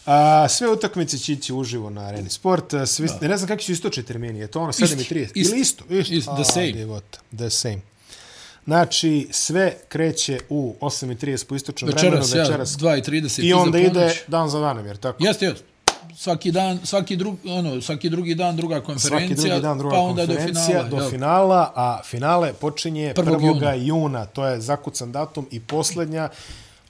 [0.07, 2.65] A, sve utakmice će ići uživo na Areni Sport.
[2.87, 4.39] Svi, ne znam kakvi su istoči termini.
[4.39, 5.23] Je to ono 7.30?
[5.23, 5.41] isti.
[5.41, 5.85] Ili isto?
[5.91, 6.15] Isto.
[6.15, 6.73] Isto, the same.
[6.73, 7.79] divota, The same.
[8.65, 12.37] Znači, sve kreće u 8.30 po istočnom Večeras, vremenu.
[12.37, 12.71] ja, Večeras.
[12.71, 13.43] 2.30.
[13.43, 15.25] I onda ide dan za danom, jer tako?
[15.25, 15.65] Jeste, jeste.
[16.17, 20.01] Svaki dan, svaki drug, ono, svaki drugi dan druga konferencija, Svaki drugi dan druga pa
[20.01, 20.89] onda do finala.
[20.89, 21.11] do jel?
[21.11, 23.39] finala, a finale počinje 1.
[23.39, 23.85] 1.
[23.85, 24.27] juna.
[24.27, 26.29] To je zakucan datum i posljednja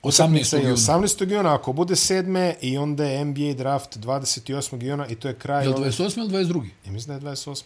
[0.05, 0.55] 18.
[0.55, 0.75] je juna.
[0.75, 1.29] 18.
[1.29, 4.83] juna, ako bude sedme, i onda je NBA draft 28.
[4.83, 5.63] juna i to je kraj...
[5.63, 6.17] Je li ove- 28.
[6.19, 6.65] ili 22.
[6.85, 7.63] Ja mislim da je 28.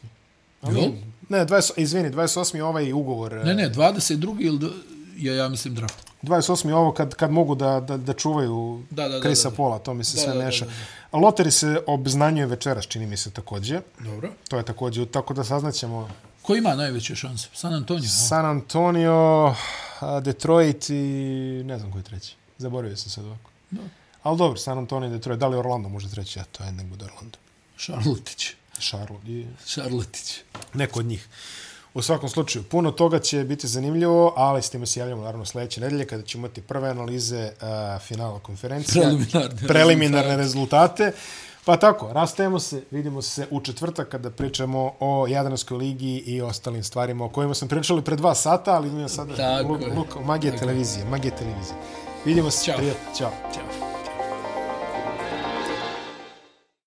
[0.63, 0.71] Jel?
[0.75, 0.93] Ali,
[1.29, 2.55] ne, 20, izvini, 28.
[2.55, 3.33] je ovaj ugovor.
[3.35, 4.35] Ne, ne, 22.
[4.39, 4.59] ili...
[4.59, 4.73] do-
[5.17, 6.05] Ja, ja mislim draft.
[6.23, 6.67] 28.
[6.67, 9.55] je ovo kad, kad mogu da, da, da čuvaju Da, da, Krisa da, da.
[9.55, 10.65] Pola, to mi se Da, sve da, da, meša.
[10.65, 13.79] da, Loteri se obznanjuje večeras, čini mi se takođe.
[13.99, 14.29] Dobro.
[14.47, 16.09] To je takođe, tako da saznaćemo
[16.41, 17.47] Ko ima najveće šanse?
[17.53, 18.27] San Antonio, a?
[18.27, 19.55] San Antonio,
[20.21, 20.93] Detroit i
[21.65, 22.35] ne znam koji treći.
[22.57, 23.49] Zaboravio sam sad ovako.
[23.71, 23.81] Da.
[24.23, 25.39] Ali dobro, San Antonio i Detroit.
[25.39, 26.39] Da li Orlando može treći?
[26.39, 27.37] Ja, to je nek bude Orlando.
[29.27, 30.39] I Šarlotić.
[30.73, 31.27] neko od njih.
[31.93, 35.81] U svakom slučaju, puno toga će biti zanimljivo, ali s time se javljamo naravno sledeće
[35.81, 39.03] nedelje kada ćemo imati prve analize uh, finala konferencije.
[39.03, 41.11] Preliminarne preliminarne rezultate.
[41.69, 46.83] Pa tako, rastajemo se, vidimo se u četvrtak kada pričamo o Jadranskoj ligi i ostalim
[46.83, 50.57] stvarima o kojima smo pričali pre dva sata, ali imamo sada Tako luk, luk, magije
[50.57, 51.77] televizije, magije televizije.
[52.25, 52.77] Vidimo se, Ćao.
[52.77, 53.31] prijatno, ćao.
[53.53, 53.88] Ćao.